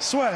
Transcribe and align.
Soit. 0.00 0.32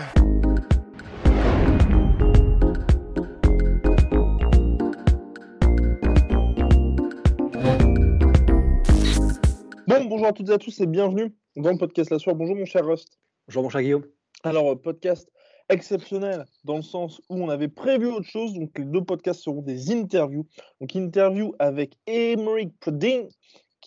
Bon, 9.89 10.05
bonjour 10.05 10.27
à 10.27 10.33
toutes 10.33 10.49
et 10.49 10.53
à 10.53 10.59
tous 10.59 10.81
et 10.81 10.87
bienvenue 10.87 11.35
dans 11.57 11.73
le 11.73 11.77
podcast 11.77 12.11
La 12.11 12.21
Soirée. 12.21 12.39
Bonjour 12.39 12.55
mon 12.55 12.67
cher 12.67 12.87
Rust. 12.87 13.19
Bonjour 13.49 13.65
mon 13.65 13.69
cher 13.69 13.83
Guillaume. 13.83 14.05
Alors, 14.45 14.71
euh, 14.71 14.77
podcast 14.77 15.29
exceptionnel 15.69 16.45
dans 16.63 16.77
le 16.77 16.83
sens 16.83 17.21
où 17.29 17.43
on 17.43 17.49
avait 17.49 17.67
prévu 17.67 18.07
autre 18.07 18.29
chose. 18.29 18.55
Donc, 18.55 18.79
les 18.79 18.85
deux 18.85 19.03
podcasts 19.03 19.43
seront 19.43 19.63
des 19.63 19.91
interviews. 19.91 20.47
Donc, 20.81 20.95
interview 20.95 21.53
avec 21.59 21.97
Emerick 22.07 22.79
Pudding, 22.79 23.29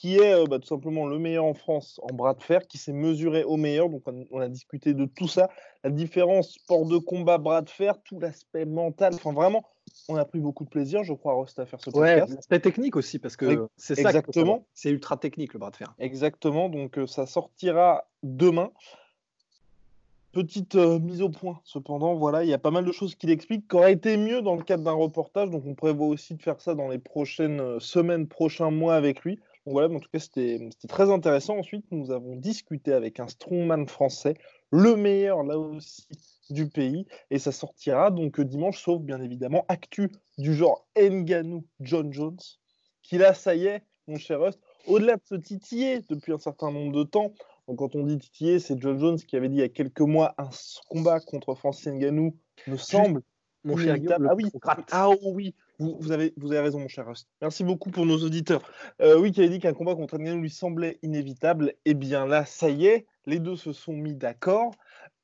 qui 0.01 0.17
est 0.17 0.33
euh, 0.33 0.45
bah, 0.47 0.57
tout 0.57 0.65
simplement 0.65 1.05
le 1.05 1.19
meilleur 1.19 1.45
en 1.45 1.53
France 1.53 2.01
en 2.01 2.11
bras 2.15 2.33
de 2.33 2.41
fer, 2.41 2.65
qui 2.65 2.79
s'est 2.79 2.91
mesuré 2.91 3.43
au 3.43 3.55
meilleur. 3.55 3.87
Donc, 3.87 4.01
on, 4.07 4.25
on 4.31 4.39
a 4.39 4.49
discuté 4.49 4.95
de 4.95 5.05
tout 5.05 5.27
ça. 5.27 5.51
La 5.83 5.91
différence 5.91 6.53
sport 6.53 6.87
de 6.87 6.97
combat, 6.97 7.37
bras 7.37 7.61
de 7.61 7.69
fer, 7.69 8.01
tout 8.01 8.19
l'aspect 8.19 8.65
mental. 8.65 9.13
Enfin, 9.13 9.31
vraiment, 9.31 9.63
on 10.09 10.15
a 10.15 10.25
pris 10.25 10.39
beaucoup 10.39 10.63
de 10.63 10.69
plaisir, 10.69 11.03
je 11.03 11.13
crois, 11.13 11.35
Rust, 11.39 11.59
à 11.59 11.67
faire 11.67 11.79
ce 11.79 11.91
Ouais, 11.91 12.15
podcast. 12.21 12.33
l'aspect 12.33 12.59
technique 12.59 12.95
aussi, 12.95 13.19
parce 13.19 13.35
que 13.35 13.67
c'est 13.77 13.93
ça. 13.93 14.09
exactement. 14.09 14.65
C'est 14.73 14.89
ultra 14.89 15.17
technique 15.17 15.53
le 15.53 15.59
bras 15.59 15.69
de 15.69 15.75
fer. 15.75 15.93
Exactement, 15.99 16.67
donc 16.67 16.97
euh, 16.97 17.05
ça 17.05 17.27
sortira 17.27 18.05
demain. 18.23 18.71
Petite 20.31 20.73
euh, 20.77 20.97
mise 20.97 21.21
au 21.21 21.29
point, 21.29 21.59
cependant, 21.63 22.15
voilà, 22.15 22.43
il 22.43 22.49
y 22.49 22.53
a 22.53 22.57
pas 22.57 22.71
mal 22.71 22.85
de 22.85 22.91
choses 22.91 23.13
qu'il 23.13 23.29
explique 23.29 23.67
qui 23.67 23.75
auraient 23.75 23.93
été 23.93 24.17
mieux 24.17 24.41
dans 24.41 24.55
le 24.55 24.63
cadre 24.63 24.83
d'un 24.83 24.93
reportage, 24.93 25.51
donc 25.51 25.63
on 25.67 25.75
prévoit 25.75 26.07
aussi 26.07 26.33
de 26.33 26.41
faire 26.41 26.59
ça 26.59 26.73
dans 26.73 26.87
les 26.87 26.97
prochaines 26.97 27.79
semaines, 27.79 28.27
prochains 28.27 28.71
mois 28.71 28.95
avec 28.95 29.21
lui. 29.23 29.37
Donc 29.65 29.73
voilà, 29.73 29.89
mais 29.89 29.97
en 29.97 29.99
tout 29.99 30.09
cas, 30.11 30.19
c'était 30.19 30.69
très 30.87 31.11
intéressant. 31.11 31.57
Ensuite, 31.57 31.85
nous 31.91 32.11
avons 32.11 32.35
discuté 32.35 32.93
avec 32.93 33.19
un 33.19 33.27
strongman 33.27 33.87
français, 33.87 34.33
le 34.71 34.95
meilleur 34.95 35.43
là 35.43 35.59
aussi 35.59 36.07
du 36.49 36.67
pays, 36.67 37.05
et 37.29 37.39
ça 37.39 37.51
sortira 37.51 38.11
donc 38.11 38.39
euh, 38.39 38.45
dimanche, 38.45 38.81
sauf 38.81 39.01
bien 39.01 39.21
évidemment 39.21 39.65
actu 39.67 40.11
du 40.37 40.53
genre 40.53 40.87
Nganou 40.97 41.65
John 41.79 42.11
Jones, 42.11 42.39
qui 43.03 43.17
là, 43.17 43.33
ça 43.33 43.55
y 43.55 43.67
est, 43.67 43.83
mon 44.07 44.17
cher 44.17 44.41
Rust, 44.41 44.59
au-delà 44.87 45.15
de 45.17 45.21
se 45.23 45.35
titiller 45.35 46.01
depuis 46.09 46.33
un 46.33 46.39
certain 46.39 46.71
nombre 46.71 46.91
de 46.91 47.03
temps, 47.03 47.31
donc 47.67 47.77
quand 47.77 47.95
on 47.95 48.03
dit 48.03 48.17
titiller, 48.17 48.59
c'est 48.59 48.79
John 48.81 48.99
Jones 48.99 49.17
qui 49.17 49.35
avait 49.35 49.47
dit 49.47 49.55
il 49.55 49.59
y 49.59 49.63
a 49.63 49.69
quelques 49.69 50.01
mois 50.01 50.33
un 50.37 50.49
combat 50.89 51.19
contre 51.19 51.55
Francis 51.55 51.87
Ngannou 51.87 52.35
me 52.67 52.77
semble 52.77 53.21
Mon 53.63 53.77
cher. 53.77 53.97
Guillaume, 53.97 54.27
Ah 54.29 54.35
oui, 54.35 54.49
ah 54.91 55.09
oh 55.09 55.31
oui, 55.33 55.55
vous, 55.81 56.11
avez, 56.11 56.33
raison 56.59 56.79
mon 56.79 56.87
cher 56.87 57.07
Rust. 57.07 57.27
Merci 57.41 57.63
beaucoup 57.63 57.89
pour 57.89 58.05
nos 58.05 58.17
auditeurs. 58.17 58.61
Euh, 59.01 59.19
oui, 59.19 59.31
qui 59.31 59.39
avait 59.39 59.49
dit 59.49 59.59
qu'un 59.59 59.73
combat 59.73 59.95
contre 59.95 60.17
Ngannou 60.17 60.41
lui 60.41 60.49
semblait 60.49 60.99
inévitable. 61.01 61.73
Eh 61.85 61.93
bien 61.93 62.25
là, 62.27 62.45
ça 62.45 62.69
y 62.69 62.85
est, 62.85 63.05
les 63.25 63.39
deux 63.39 63.55
se 63.55 63.73
sont 63.73 63.93
mis 63.93 64.15
d'accord. 64.15 64.73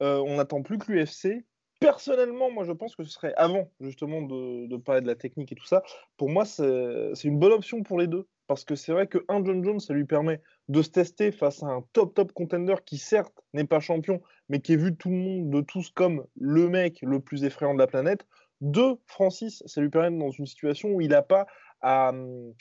Euh, 0.02 0.18
on 0.26 0.38
n'attend 0.38 0.62
plus 0.62 0.78
que 0.78 0.92
l'UFC. 0.92 1.46
Personnellement, 1.80 2.50
moi 2.50 2.64
je 2.64 2.72
pense 2.72 2.96
que 2.96 3.04
ce 3.04 3.12
serait 3.12 3.36
avant 3.38 3.70
justement 3.80 4.24
de, 4.24 4.68
de 4.68 4.78
parler 4.78 5.02
de 5.02 5.08
la 5.08 5.16
technique 5.16 5.52
et 5.52 5.56
tout 5.56 5.68
ça. 5.68 5.84
Pour 6.18 6.30
moi, 6.30 6.44
c'est 6.44 7.12
c'est 7.14 7.28
une 7.28 7.38
bonne 7.38 7.54
option 7.54 7.84
pour 7.84 8.00
les 8.00 8.08
deux. 8.08 8.28
Parce 8.48 8.64
que 8.64 8.76
c'est 8.76 8.94
vrai 8.94 9.08
qu'un 9.08 9.44
John 9.44 9.64
Jones, 9.64 9.82
ça 9.82 9.94
lui 9.94 10.06
permet 10.06 10.42
de 10.70 10.82
se 10.82 10.90
tester 10.90 11.32
face 11.32 11.62
à 11.64 11.68
un 11.68 11.84
top 11.92 12.14
top 12.16 12.32
contender 12.32 12.76
qui 12.86 12.98
certes 12.98 13.44
n'est 13.54 13.66
pas 13.66 13.82
champion, 13.82 14.22
mais 14.48 14.62
qui 14.62 14.74
est 14.74 14.78
vu 14.78 14.92
de 14.92 14.96
tout 14.96 15.10
le 15.10 15.18
monde, 15.18 15.50
de 15.50 15.62
tous 15.62 15.90
comme 15.90 16.26
le 16.40 16.70
mec 16.70 17.00
le 17.02 17.20
plus 17.20 17.44
effrayant 17.44 17.74
de 17.74 17.80
la 17.80 17.88
planète. 17.88 18.26
Deux, 18.62 18.96
Francis, 19.06 19.64
ça 19.66 19.82
lui 19.82 19.90
permet 19.90 20.18
dans 20.18 20.32
une 20.32 20.46
situation 20.46 20.90
où 20.90 21.02
il 21.02 21.10
n'a 21.10 21.22
pas 21.22 21.46
à, 21.82 22.10
hum, 22.10 22.54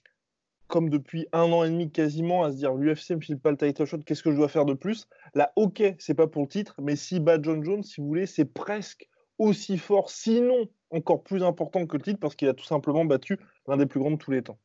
comme 0.66 0.90
depuis 0.90 1.26
un 1.32 1.52
an 1.52 1.64
et 1.64 1.70
demi 1.70 1.90
quasiment, 1.90 2.44
à 2.44 2.50
se 2.50 2.56
dire 2.56 2.74
l'UFC 2.74 3.12
me 3.12 3.20
file 3.20 3.38
pas 3.38 3.50
le 3.50 3.56
title 3.56 3.84
shot, 3.84 3.98
qu'est-ce 3.98 4.22
que 4.22 4.32
je 4.32 4.36
dois 4.36 4.48
faire 4.48 4.64
de 4.64 4.74
plus? 4.74 5.08
Là, 5.34 5.52
ok, 5.56 5.82
c'est 5.98 6.14
pas 6.14 6.26
pour 6.26 6.42
le 6.42 6.48
titre, 6.48 6.74
mais 6.80 6.96
si 6.96 7.20
bat 7.20 7.38
John 7.40 7.64
Jones, 7.64 7.82
si 7.82 8.00
vous 8.00 8.06
voulez, 8.06 8.26
c'est 8.26 8.44
presque 8.44 9.08
aussi 9.38 9.78
fort, 9.78 10.10
sinon 10.10 10.68
encore 10.90 11.22
plus 11.22 11.42
important 11.42 11.86
que 11.86 11.96
le 11.96 12.02
titre, 12.02 12.20
parce 12.20 12.36
qu'il 12.36 12.48
a 12.48 12.54
tout 12.54 12.64
simplement 12.64 13.04
battu 13.04 13.38
l'un 13.66 13.76
des 13.76 13.86
plus 13.86 14.00
grands 14.00 14.10
de 14.10 14.16
tous 14.16 14.30
les 14.30 14.42
temps. 14.42 14.58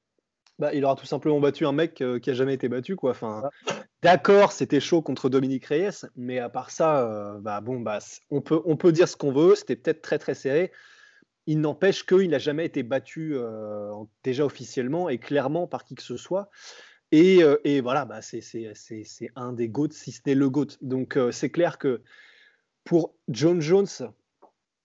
Bah, 0.60 0.74
il 0.74 0.86
aura 0.86 0.96
tout 0.96 1.06
simplement 1.06 1.40
battu 1.40 1.66
un 1.66 1.72
mec 1.72 2.02
euh, 2.02 2.20
qui 2.20 2.30
a 2.30 2.34
jamais 2.34 2.54
été 2.54 2.70
battu, 2.70 2.96
quoi. 2.96 3.12
Enfin, 3.12 3.50
d'accord, 4.04 4.52
c'était 4.52 4.80
chaud 4.80 5.02
contre 5.02 5.28
Dominique 5.30 5.66
Reyes, 5.66 6.06
mais 6.16 6.38
à 6.38 6.50
part 6.50 6.70
ça, 6.70 7.02
euh, 7.02 7.40
bah 7.40 7.62
bon, 7.62 7.80
bah, 7.80 7.98
on 8.30 8.42
peut, 8.42 8.62
on 8.66 8.78
peut 8.78 8.92
dire 8.92 9.08
ce 9.08 9.16
qu'on 9.18 9.32
veut. 9.32 9.56
C'était 9.56 9.76
peut-être 9.76 10.02
très 10.02 10.20
très 10.20 10.36
serré. 10.36 10.72
Il 11.48 11.60
n'empêche 11.62 12.06
qu'il 12.06 12.30
n'a 12.30 12.40
jamais 12.40 12.66
été 12.66 12.84
battu 12.84 13.32
euh, 13.36 13.92
déjà 14.24 14.46
officiellement 14.46 15.10
et 15.10 15.18
clairement 15.18 15.68
par 15.68 15.84
qui 15.84 15.96
que 15.96 16.04
ce 16.04 16.18
soit. 16.18 16.50
Et, 17.12 17.44
euh, 17.44 17.58
et 17.66 17.82
voilà, 17.82 18.06
bah, 18.06 18.22
c'est 18.22 18.42
un 19.36 19.52
des 19.54 19.68
GOATs, 19.68 19.94
si 19.94 20.12
ce 20.12 20.22
n'est 20.26 20.36
le 20.36 20.50
GOAT. 20.50 20.78
Donc 20.82 21.18
euh, 21.18 21.32
c'est 21.32 21.50
clair 21.50 21.78
que 21.78 22.02
pour 22.84 23.16
John 23.28 23.60
Jones, 23.60 23.88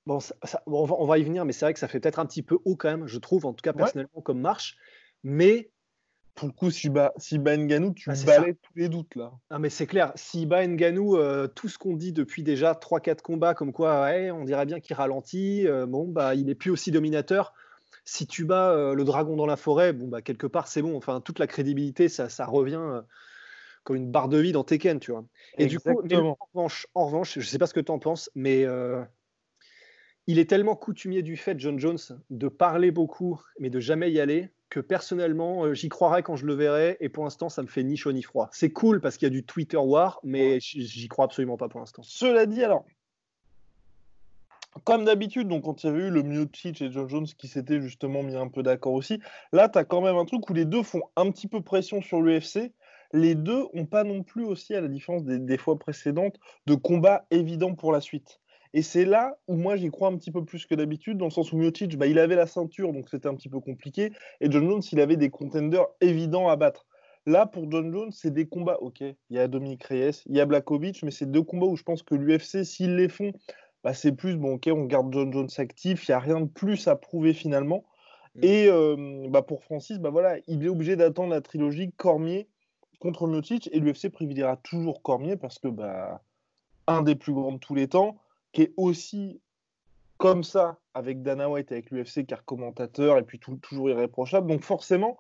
bon, 0.07 0.19
ça- 0.21 0.35
ça- 0.45 0.63
bon, 0.67 0.83
on, 0.83 0.87
va, 0.87 0.95
on 0.99 1.07
va 1.07 1.19
y 1.19 1.23
venir, 1.25 1.45
mais 1.45 1.53
c'est 1.53 1.65
vrai 1.67 1.73
que 1.75 1.79
ça 1.79 1.89
fait 1.89 2.01
peut-être 2.01 2.19
un 2.19 2.27
petit 2.27 2.43
peu 2.43 2.59
haut 2.65 2.77
quand 2.77 2.89
même, 2.91 3.07
je 3.07 3.19
trouve, 3.19 3.47
en 3.47 3.53
tout 3.53 3.63
cas 3.63 3.71
Ouais. 3.73 3.77
personnellement, 3.79 4.21
comme 4.23 4.41
marche. 4.41 4.77
Mais 5.23 5.71
Pour 6.37 6.49
le 6.49 6.53
coup, 6.53 6.71
si 6.71 6.91
bat, 6.91 7.13
si 7.17 7.39
bat 7.39 7.57
Ngannou, 7.57 7.95
tu 7.95 8.11
Ah, 8.11 8.15
balais 8.27 8.55
tous 8.55 8.73
les 8.77 8.89
doutes 8.89 9.17
là. 9.17 9.33
Ah 9.51 9.59
mais 9.59 9.71
c'est 9.71 9.87
clair, 9.87 10.13
si 10.17 10.47
bat 10.47 10.67
Ngannou, 10.67 11.17
euh, 11.17 11.49
tout 11.49 11.69
ce 11.69 11.79
qu'on 11.79 11.97
dit 11.97 12.13
depuis 12.13 12.43
déjà 12.43 12.75
3-4 12.75 13.23
combats, 13.23 13.55
comme 13.55 13.73
quoi 13.73 14.03
ouais, 14.03 14.31
on 14.31 14.45
dirait 14.45 14.67
bien 14.67 14.79
qu'il 14.79 14.95
ralentit, 14.97 15.67
euh, 15.67 15.87
bon 15.87 16.07
bah 16.07 16.35
il 16.35 16.49
est 16.51 16.55
plus 16.55 16.71
aussi 16.71 16.91
dominateur. 16.91 17.55
Si 18.05 18.27
tu 18.27 18.45
bats 18.45 18.71
euh, 18.71 18.95
le 18.95 19.05
dragon 19.05 19.35
dans 19.35 19.47
la 19.47 19.57
forêt, 19.57 19.93
bon 19.95 20.09
bah 20.09 20.23
quelque 20.23 20.47
part 20.47 20.69
c'est 20.69 20.83
bon, 20.83 20.97
enfin 20.97 21.21
toute 21.21 21.39
la 21.39 21.47
crédibilité 21.47 22.09
ça, 22.09 22.29
ça 22.29 22.45
revient 22.47 22.77
euh, 22.79 23.01
comme 23.83 23.97
une 23.97 24.11
barre 24.11 24.29
de 24.29 24.37
vie 24.39 24.53
dans 24.53 24.65
Tekken, 24.65 25.01
tu 25.01 25.13
vois. 25.13 25.25
Et 25.59 25.67
du 25.67 25.81
coup, 25.81 26.03
mais 26.05 26.17
en 26.17 26.37
revanche, 26.53 26.87
en 26.95 27.07
revanche, 27.07 27.39
je 27.39 27.47
sais 27.47 27.59
pas 27.59 27.67
ce 27.67 27.73
que 27.75 27.81
tu 27.81 27.93
en 27.93 27.99
penses, 28.01 28.31
mais 28.35 28.65
euh, 28.65 29.03
il 30.27 30.39
est 30.39 30.51
tellement 30.51 30.75
coutumier 30.75 31.23
du 31.23 31.37
fait, 31.37 31.59
John 31.59 31.79
Jones, 31.79 31.99
de 32.31 32.49
parler 32.49 32.91
beaucoup, 32.91 33.41
mais 33.61 33.71
de 33.71 33.79
jamais 33.79 34.11
y 34.11 34.19
aller, 34.19 34.51
que 34.69 34.81
personnellement, 34.81 35.65
euh, 35.65 35.75
j'y 35.75 35.89
croirais 35.89 36.23
quand 36.23 36.37
je 36.37 36.47
le 36.47 36.55
verrai, 36.55 36.97
et 37.01 37.09
pour 37.09 37.25
l'instant, 37.25 37.49
ça 37.49 37.63
me 37.63 37.69
fait 37.69 37.83
ni 37.83 37.97
chaud 37.97 38.13
ni 38.13 38.23
froid. 38.23 38.49
C'est 38.53 38.71
cool 38.71 39.01
parce 39.01 39.17
qu'il 39.17 39.27
y 39.27 39.31
a 39.31 39.35
du 39.35 39.45
Twitter 39.45 39.77
war, 39.77 40.21
mais 40.25 40.59
j'y 40.61 41.09
crois 41.09 41.27
absolument 41.27 41.57
pas 41.57 41.69
pour 41.69 41.81
l'instant. 41.81 42.03
Cela 42.05 42.47
dit, 42.47 42.65
alors, 42.65 42.85
comme 44.85 45.05
d'habitude, 45.05 45.49
donc 45.49 45.65
quand 45.65 45.83
il 45.83 45.87
y 45.87 45.91
avait 45.91 46.09
eu 46.09 46.11
le 46.11 46.23
Miocic 46.23 46.83
et 46.83 46.91
John 46.91 47.09
Jones 47.09 47.27
qui 47.27 47.49
s'étaient 47.49 47.81
justement 47.81 48.23
mis 48.23 48.37
un 48.37 48.49
peu 48.49 48.63
d'accord 48.63 48.93
aussi, 48.93 49.21
là, 49.53 49.69
tu 49.69 49.79
as 49.79 49.85
quand 49.85 50.03
même 50.03 50.17
un 50.17 50.25
truc 50.25 50.49
où 50.51 50.55
les 50.55 50.65
deux 50.65 50.83
font 50.83 51.03
un 51.17 51.31
petit 51.31 51.49
peu 51.49 51.63
pression 51.63 52.03
sur 52.03 52.21
l'UFC. 52.21 52.73
Les 53.13 53.35
deux 53.35 53.65
ont 53.73 53.87
pas 53.87 54.05
non 54.05 54.23
plus 54.23 54.45
aussi, 54.45 54.75
à 54.75 54.81
la 54.81 54.89
différence 54.89 55.25
des, 55.25 55.39
des 55.39 55.59
fois 55.59 55.79
précédentes, 55.79 56.39
de 56.67 56.75
combat 56.75 57.25
évident 57.31 57.75
pour 57.75 57.93
la 57.93 58.01
suite. 58.01 58.41
Et 58.77 58.83
c'est 58.83 59.07
là 59.07 59.39
où 59.49 59.57
moi 59.57 59.77
j'y 59.77 59.91
crois 59.91 60.09
un 60.09 60.19
petit 60.19 60.31
peu 60.31 60.45
plus 60.45 60.67
que 60.67 60.75
d'habitude, 60.75 61.17
dans 61.17 61.25
le 61.25 61.31
sens 61.31 61.51
où 61.51 61.57
Miocic, 61.57 61.97
bah, 61.97 62.09
il 62.09 62.19
avait 62.19 62.37
la 62.37 62.47
ceinture, 62.47 62.93
donc 62.93 63.09
c'était 63.09 63.27
un 63.27 63.35
petit 63.35 63.49
peu 63.49 63.59
compliqué, 63.59 64.13
et 64.43 64.51
John 64.51 64.69
Jones, 64.69 64.83
il 64.93 65.01
avait 65.01 65.17
des 65.17 65.31
contenders 65.31 65.87
évidents 66.03 66.51
à 66.51 66.57
battre. 66.57 66.85
Là, 67.25 67.47
pour 67.47 67.71
John 67.71 67.91
Jones, 67.91 68.13
c'est 68.13 68.35
des 68.35 68.47
combats, 68.47 68.77
ok, 68.83 69.01
il 69.01 69.17
y 69.31 69.39
a 69.39 69.49
Dominique 69.49 69.83
Reyes, 69.85 70.21
il 70.27 70.37
y 70.37 70.41
a 70.41 70.45
Blakovic, 70.45 71.03
mais 71.05 71.11
c'est 71.11 71.25
deux 71.25 71.43
combats 71.43 71.65
où 71.65 71.75
je 71.75 71.85
pense 71.85 72.03
que 72.03 72.15
l'UFC, 72.15 72.67
s'ils 72.67 72.97
les 72.97 73.09
font, 73.09 73.33
bah, 73.83 73.95
c'est 73.95 74.13
plus, 74.13 74.37
bon, 74.37 74.57
ok, 74.57 74.69
on 74.71 74.85
garde 74.85 75.11
John 75.11 75.33
Jones 75.33 75.49
actif, 75.57 76.07
il 76.07 76.11
n'y 76.11 76.15
a 76.15 76.21
rien 76.21 76.43
de 76.43 76.47
plus 76.47 76.87
à 76.87 76.97
prouver 76.97 77.33
finalement. 77.33 77.83
Mm. 78.35 78.41
Et 78.45 78.67
euh, 78.69 79.27
bah, 79.31 79.41
pour 79.41 79.65
Francis, 79.65 79.99
bah, 80.01 80.11
voilà, 80.11 80.37
il 80.49 80.63
est 80.63 80.69
obligé 80.69 80.97
d'attendre 80.97 81.31
la 81.31 81.41
trilogie 81.41 81.93
Cormier 81.97 82.47
contre 82.99 83.27
Miocic, 83.27 83.71
et 83.73 83.81
l'UFC 83.81 84.11
privilégiera 84.11 84.59
toujours 84.59 85.01
Cormier 85.01 85.39
parce 85.39 85.59
que, 85.59 85.69
bah, 85.69 86.21
un 86.87 87.01
des 87.01 87.15
plus 87.15 87.33
grands 87.33 87.53
de 87.53 87.59
tous 87.59 87.75
les 87.75 87.89
temps, 87.89 88.19
qui 88.53 88.63
est 88.63 88.73
aussi 88.77 89.41
comme 90.19 90.45
ça 90.45 90.79
avec 90.95 91.23
Dana 91.23 91.49
White, 91.51 91.73
avec 91.73 91.91
l'UFC, 91.91 92.25
car 92.27 92.45
commentateur, 92.45 93.19
et 93.19 93.23
puis 93.23 93.39
tout- 93.39 93.57
toujours 93.57 93.91
irréprochable. 93.91 94.47
Donc 94.49 94.63
forcément, 94.63 95.19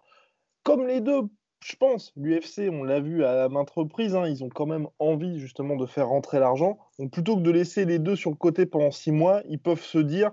comme 0.62 0.86
les 0.86 1.00
deux, 1.00 1.22
je 1.62 1.76
pense, 1.76 2.12
l'UFC, 2.16 2.70
on 2.70 2.82
l'a 2.82 3.00
vu 3.00 3.24
à 3.24 3.48
maintes 3.48 3.70
reprises, 3.70 4.14
hein, 4.16 4.26
ils 4.26 4.42
ont 4.42 4.48
quand 4.48 4.66
même 4.66 4.86
envie 4.98 5.38
justement 5.38 5.76
de 5.76 5.86
faire 5.86 6.08
rentrer 6.08 6.38
l'argent. 6.38 6.78
Donc 6.98 7.10
plutôt 7.12 7.36
que 7.36 7.42
de 7.42 7.50
laisser 7.50 7.84
les 7.84 7.98
deux 7.98 8.16
sur 8.16 8.30
le 8.30 8.36
côté 8.36 8.64
pendant 8.66 8.90
six 8.90 9.12
mois, 9.12 9.42
ils 9.48 9.58
peuvent 9.58 9.82
se 9.82 9.98
dire, 9.98 10.32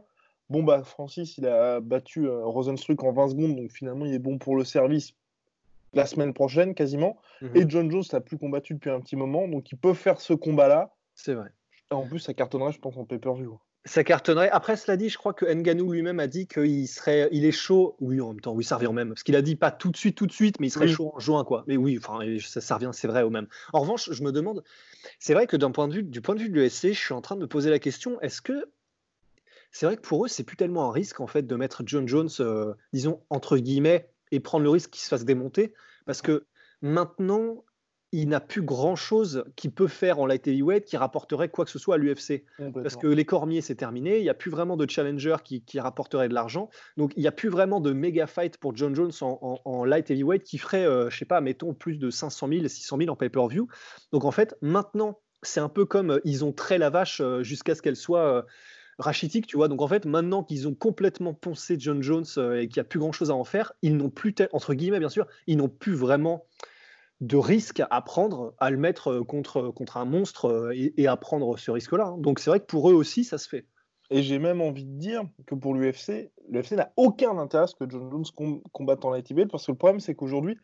bon 0.50 0.64
bah 0.64 0.84
Francis, 0.84 1.38
il 1.38 1.46
a 1.48 1.80
battu 1.82 2.28
euh, 2.28 2.46
Rosenstruck 2.46 3.04
en 3.04 3.12
20 3.12 3.30
secondes, 3.30 3.56
donc 3.56 3.72
finalement 3.72 4.06
il 4.06 4.14
est 4.14 4.20
bon 4.20 4.38
pour 4.38 4.56
le 4.56 4.64
service. 4.64 5.14
la 5.96 6.08
semaine 6.08 6.34
prochaine 6.34 6.74
quasiment. 6.74 7.18
Mhm. 7.42 7.56
Et 7.56 7.66
John 7.68 7.92
Jones 7.92 8.04
n'a 8.12 8.20
plus 8.22 8.38
combattu 8.40 8.74
depuis 8.74 8.90
un 8.90 9.00
petit 9.00 9.16
moment, 9.16 9.48
donc 9.48 9.72
ils 9.72 9.78
peuvent 9.78 9.96
faire 9.96 10.20
ce 10.22 10.34
combat-là. 10.34 10.92
C'est 11.14 11.36
vrai. 11.36 11.50
En 11.92 12.08
plus, 12.08 12.20
ça 12.20 12.34
cartonnerait, 12.34 12.72
je 12.72 12.80
pense, 12.80 12.98
en 12.98 13.06
pay-per-view. 13.06 13.60
Ça 13.86 14.04
cartonnerait. 14.04 14.50
Après, 14.50 14.78
cela 14.78 14.96
dit, 14.96 15.10
je 15.10 15.18
crois 15.18 15.34
que 15.34 15.46
Nganou 15.46 15.92
lui-même 15.92 16.20
a 16.20 16.28
dit 16.28 16.48
qu'il 16.48 16.88
serait, 16.88 17.28
il 17.32 17.44
est 17.44 17.52
chaud. 17.52 17.98
Oui, 18.00 18.22
en 18.22 18.30
même 18.30 18.40
temps, 18.40 18.54
oui, 18.54 18.64
ça 18.64 18.76
revient 18.78 18.88
au 18.88 18.94
même. 18.94 19.10
Parce 19.10 19.24
qu'il 19.24 19.36
a 19.36 19.42
dit 19.42 19.58
pas 19.58 19.72
tout 19.72 19.92
de 19.92 19.98
suite, 19.98 20.16
tout 20.16 20.26
de 20.26 20.32
suite, 20.32 20.60
mais 20.60 20.68
il 20.68 20.72
serait 20.72 20.88
chaud 20.88 21.12
en 21.14 21.20
juin, 21.20 21.44
quoi. 21.44 21.66
Mais 21.68 21.76
oui, 21.76 21.98
enfin, 21.98 22.20
ça, 22.40 22.76
revient, 22.76 22.92
c'est 22.94 23.08
vrai 23.08 23.24
au 23.24 23.30
même. 23.30 23.48
En 23.74 23.82
revanche, 23.82 24.10
je 24.12 24.24
me 24.24 24.32
demande, 24.32 24.64
c'est 25.20 25.34
vrai 25.34 25.48
que 25.48 25.58
d'un 25.58 25.72
point 25.72 25.88
de 25.88 25.96
vue, 25.96 26.04
du 26.04 26.22
point 26.22 26.36
de 26.36 26.40
vue 26.40 26.50
de 26.50 26.54
l'USC, 26.54 26.88
je 26.88 26.94
suis 26.94 27.14
en 27.14 27.22
train 27.22 27.36
de 27.36 27.42
me 27.42 27.48
poser 27.48 27.70
la 27.70 27.80
question, 27.80 28.20
est-ce 28.22 28.42
que 28.42 28.66
c'est 29.72 29.88
vrai 29.88 29.98
que 29.98 30.02
pour 30.02 30.24
eux, 30.24 30.28
c'est 30.28 30.44
plus 30.44 30.56
tellement 30.56 30.88
un 30.88 30.92
risque 30.92 31.20
en 31.20 31.28
fait 31.28 31.46
de 31.46 31.56
mettre 31.56 31.82
John 31.86 32.08
Jones, 32.08 32.30
euh, 32.40 32.74
disons 32.94 33.22
entre 33.30 33.58
guillemets, 33.58 34.08
et 34.32 34.40
prendre 34.40 34.64
le 34.64 34.70
risque 34.70 34.92
qu'il 34.92 35.02
se 35.02 35.10
fasse 35.10 35.26
démonter, 35.26 35.74
parce 36.06 36.22
que 36.22 36.46
maintenant, 36.82 37.66
il 38.14 38.30
n'a 38.30 38.40
plus 38.40 38.62
grand-chose 38.62 39.44
qu'il 39.56 39.72
peut 39.72 39.88
faire 39.88 40.20
en 40.20 40.28
light 40.28 40.48
heavyweight 40.48 40.86
qui 40.86 40.98
rapporterait 40.98 41.50
quoi 41.50 41.66
que 41.66 41.72
ce 41.72 41.80
soit 41.80 41.96
à 41.96 41.98
l'UFC. 41.98 42.46
Parce 42.72 42.96
que 42.96 43.08
les 43.08 43.26
Cormiers, 43.26 43.62
c'est 43.62 43.74
terminé. 43.74 44.20
Il 44.20 44.22
n'y 44.22 44.30
a 44.30 44.36
plus 44.36 44.52
vraiment 44.52 44.78
de 44.78 44.88
challenger 44.88 45.38
qui, 45.44 45.80
rapporterait 45.80 46.30
de 46.30 46.36
l'argent. 46.36 46.70
Donc, 46.96 47.12
il 47.18 47.22
n'y 47.22 47.28
a 47.28 47.32
plus 47.32 47.50
vraiment 47.50 47.82
de 47.82 47.92
méga 47.92 48.28
fight 48.28 48.58
pour 48.58 48.78
John 48.78 48.94
Jones 48.94 49.12
en, 49.22 49.84
light 49.84 50.12
heavyweight 50.12 50.44
qui 50.44 50.60
ferait, 50.60 50.84
je 50.84 50.88
euh, 50.88 51.10
je 51.10 51.18
sais 51.18 51.26
pas, 51.26 51.42
mettons, 51.42 51.74
plus 51.74 51.98
de 51.98 52.12
500 52.12 52.50
000, 52.50 52.68
600 52.68 52.98
000 53.00 53.10
en 53.10 53.16
pay-per-view. 53.16 53.68
Donc, 54.12 54.26
en 54.26 54.32
fait, 54.32 54.56
maintenant, 54.62 55.20
c'est 55.42 55.60
un 55.60 55.70
peu 55.70 55.86
comme 55.86 56.12
euh, 56.12 56.20
ils 56.24 56.46
ont 56.46 56.52
trait 56.52 56.78
la 56.78 56.92
vache 56.92 57.20
euh, 57.20 57.42
jusqu'à 57.42 57.74
ce 57.74 57.82
qu'elle 57.82 57.96
soit 57.96 58.46
rachitique, 59.00 59.48
tu 59.48 59.58
vois. 59.58 59.70
Donc 59.70 59.82
en 59.82 59.88
fait, 59.88 60.06
maintenant 60.06 60.44
qu'ils 60.44 60.68
ont 60.68 60.76
complètement 60.76 61.34
poncé 61.34 61.78
John 61.80 62.04
Jones 62.04 62.26
et 62.56 62.68
qu'il 62.68 62.80
n'y 62.80 62.82
a 62.82 62.84
plus 62.84 63.00
grand 63.00 63.12
chose 63.12 63.32
à 63.32 63.36
en 63.36 63.44
faire, 63.44 63.74
ils 63.82 63.98
n'ont 63.98 64.12
plus, 64.12 64.36
entre 64.52 64.76
guillemets, 64.76 65.00
bien 65.00 65.10
sûr, 65.10 65.26
ils 65.48 65.58
n'ont 65.58 65.68
plus 65.68 65.96
vraiment 65.96 66.46
de 67.24 67.38
risque 67.38 67.82
à 67.90 68.02
prendre, 68.02 68.54
à 68.60 68.70
le 68.70 68.78
mettre 68.78 69.12
euh, 69.12 69.24
contre, 69.24 69.70
contre 69.70 69.96
un 69.96 70.04
monstre 70.04 70.46
euh, 70.46 70.74
et, 70.76 71.08
à 71.08 71.16
prendre 71.16 71.58
ce 71.58 71.72
risque-là. 71.72 72.08
Hein. 72.08 72.18
Donc 72.18 72.40
c'est 72.40 72.50
vrai 72.50 72.60
que 72.60 72.66
pour 72.66 72.90
eux 72.90 72.94
aussi, 72.94 73.24
ça 73.24 73.38
se 73.38 73.48
fait. 73.48 73.66
Et 74.10 74.22
j'ai 74.22 74.40
même 74.40 74.62
envie 74.62 74.84
de 74.84 74.98
dire 74.98 75.24
que 75.48 75.56
pour 75.56 75.74
l'UFC, 75.74 76.32
l'UFC 76.50 76.74
n'a 76.74 76.92
aucun 76.98 77.38
intérêt 77.38 77.64
à 77.64 77.68
ce 77.68 77.76
que 77.76 77.90
John 77.90 78.12
Jones 78.12 78.26
combatte 78.74 79.06
en 79.06 79.12
light 79.12 79.32
heavyweight 79.32 79.50
parce 79.50 79.66
que 79.66 79.72
le 79.72 79.78
problème 79.78 80.02
c'est 80.02 80.16
qu'aujourd'hui, 80.16 80.58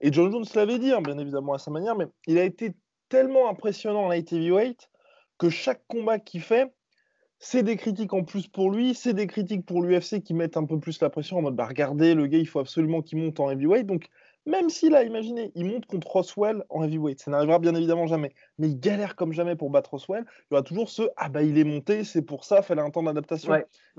et 0.00 0.10
John 0.10 0.32
Jones 0.32 0.46
l'avait 0.54 0.78
dit, 0.78 0.92
hein, 0.92 1.02
bien 1.02 1.18
évidemment 1.18 1.52
à 1.52 1.58
sa 1.58 1.70
manière, 1.70 1.94
mais 1.96 2.06
il 2.26 2.38
a 2.38 2.44
été 2.44 2.74
tellement 3.10 3.50
impressionnant 3.50 4.04
en 4.04 4.08
light 4.08 4.32
heavyweight 4.32 4.90
que 5.38 5.50
chaque 5.50 5.86
combat 5.86 6.18
qu'il 6.18 6.40
fait, 6.40 6.72
c'est 7.38 7.62
des 7.62 7.76
critiques 7.76 8.14
en 8.14 8.24
plus 8.24 8.48
pour 8.48 8.70
lui, 8.70 8.94
c'est 8.94 9.12
des 9.12 9.26
critiques 9.26 9.66
pour 9.66 9.82
l'UFC 9.82 10.22
qui 10.22 10.32
mettent 10.32 10.56
un 10.56 10.64
peu 10.64 10.80
plus 10.80 10.98
la 11.02 11.10
pression 11.10 11.36
en 11.36 11.42
mode 11.42 11.56
bah 11.56 11.66
regardez, 11.66 12.14
le 12.14 12.26
gars 12.26 12.38
il 12.38 12.48
faut 12.48 12.60
absolument 12.60 13.02
qu'il 13.02 13.18
monte 13.18 13.38
en 13.38 13.50
heavyweight. 13.50 13.86
Donc 13.86 14.08
même 14.46 14.70
s'il 14.70 14.94
a, 14.94 15.02
imaginé, 15.02 15.50
il 15.56 15.66
monte 15.66 15.86
contre 15.86 16.06
Roswell 16.06 16.64
en 16.70 16.84
heavyweight, 16.84 17.20
ça 17.20 17.30
n'arrivera 17.30 17.58
bien 17.58 17.74
évidemment 17.74 18.06
jamais, 18.06 18.32
mais 18.58 18.68
il 18.68 18.78
galère 18.78 19.16
comme 19.16 19.32
jamais 19.32 19.56
pour 19.56 19.70
battre 19.70 19.90
Roswell, 19.90 20.24
il 20.26 20.46
y 20.52 20.54
aura 20.54 20.62
toujours 20.62 20.88
ce 20.88 21.02
Ah 21.16 21.28
bah 21.28 21.42
il 21.42 21.58
est 21.58 21.64
monté, 21.64 22.04
c'est 22.04 22.22
pour 22.22 22.44
ça, 22.44 22.62
fallait 22.62 22.82
un 22.82 22.90
temps 22.90 23.02
d'adaptation. 23.02 23.52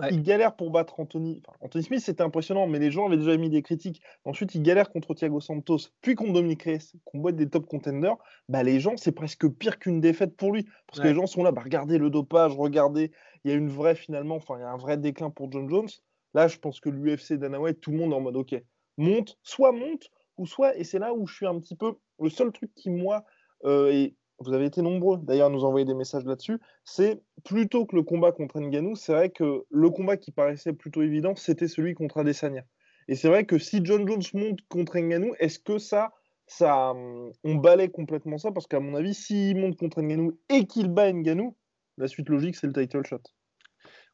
Il 0.09 0.23
galère 0.23 0.55
pour 0.55 0.71
battre 0.71 0.99
Anthony. 0.99 1.43
Anthony 1.59 1.83
Smith, 1.83 1.99
c'était 1.99 2.23
impressionnant, 2.23 2.67
mais 2.67 2.79
les 2.79 2.91
gens 2.91 3.07
avaient 3.07 3.17
déjà 3.17 3.35
mis 3.35 3.49
des 3.49 3.61
critiques. 3.61 4.01
Ensuite, 4.25 4.55
il 4.55 4.61
galère 4.61 4.89
contre 4.89 5.13
Thiago 5.13 5.41
Santos, 5.41 5.89
puis 6.01 6.15
contre 6.15 6.33
Dominic 6.33 6.63
Reyes, 6.63 6.93
qu'on 7.03 7.19
boit 7.19 7.33
des 7.33 7.49
top 7.49 7.65
contenders. 7.67 8.15
Bah 8.47 8.63
les 8.63 8.79
gens, 8.79 8.95
c'est 8.95 9.11
presque 9.11 9.47
pire 9.49 9.79
qu'une 9.79 9.99
défaite 9.99 10.37
pour 10.37 10.53
lui, 10.53 10.65
parce 10.87 11.01
que 11.01 11.07
les 11.07 11.15
gens 11.15 11.27
sont 11.27 11.43
là, 11.43 11.51
bah 11.51 11.61
regardez 11.63 11.97
le 11.97 12.09
dopage, 12.09 12.55
regardez, 12.55 13.11
il 13.43 13.51
y 13.51 13.53
a 13.53 13.57
une 13.57 13.69
vraie 13.69 13.95
finalement, 13.95 14.35
enfin 14.35 14.55
il 14.57 14.61
y 14.61 14.63
a 14.63 14.71
un 14.71 14.77
vrai 14.77 14.97
déclin 14.97 15.29
pour 15.29 15.51
John 15.51 15.69
Jones. 15.69 15.89
Là, 16.33 16.47
je 16.47 16.57
pense 16.57 16.79
que 16.79 16.89
l'UFC, 16.89 17.33
Dana 17.33 17.59
White, 17.59 17.81
tout 17.81 17.91
le 17.91 17.97
monde 17.97 18.11
est 18.11 18.15
en 18.15 18.21
mode 18.21 18.35
OK, 18.37 18.55
monte, 18.97 19.37
soit 19.43 19.71
monte, 19.71 20.09
ou 20.37 20.45
soit, 20.45 20.77
et 20.77 20.83
c'est 20.83 20.99
là 20.99 21.13
où 21.13 21.27
je 21.27 21.35
suis 21.35 21.47
un 21.47 21.59
petit 21.59 21.75
peu, 21.75 21.93
le 22.19 22.29
seul 22.29 22.51
truc 22.51 22.71
qui, 22.75 22.89
moi, 22.89 23.25
euh, 23.65 23.91
et 23.91 24.15
vous 24.39 24.53
avez 24.53 24.65
été 24.65 24.81
nombreux 24.81 25.19
d'ailleurs 25.23 25.47
à 25.47 25.49
nous 25.49 25.63
envoyer 25.63 25.85
des 25.85 25.95
messages 25.95 26.25
là-dessus, 26.25 26.59
c'est 26.83 27.21
plutôt 27.43 27.85
que 27.85 27.95
le 27.95 28.03
combat 28.03 28.31
contre 28.31 28.59
Nganou, 28.59 28.95
c'est 28.95 29.13
vrai 29.13 29.29
que 29.29 29.65
le 29.69 29.89
combat 29.89 30.17
qui 30.17 30.31
paraissait 30.31 30.73
plutôt 30.73 31.01
évident, 31.01 31.35
c'était 31.35 31.67
celui 31.67 31.95
contre 31.95 32.19
Adesanya. 32.19 32.63
Et 33.07 33.15
c'est 33.15 33.29
vrai 33.29 33.45
que 33.45 33.57
si 33.57 33.83
John 33.83 34.07
Jones 34.07 34.21
monte 34.33 34.59
contre 34.69 34.97
Nganou, 34.97 35.33
est-ce 35.39 35.59
que 35.59 35.77
ça, 35.77 36.11
ça, 36.45 36.93
on 36.93 37.55
balaye 37.55 37.89
complètement 37.89 38.37
ça? 38.37 38.51
Parce 38.51 38.67
qu'à 38.67 38.79
mon 38.79 38.95
avis, 38.95 39.13
s'il 39.13 39.57
monte 39.57 39.77
contre 39.77 40.01
Nganou 40.01 40.37
et 40.49 40.67
qu'il 40.67 40.89
bat 40.89 41.11
Nganou, 41.11 41.55
la 41.97 42.07
suite 42.07 42.29
logique, 42.29 42.55
c'est 42.55 42.67
le 42.67 42.73
title 42.73 43.05
shot. 43.05 43.21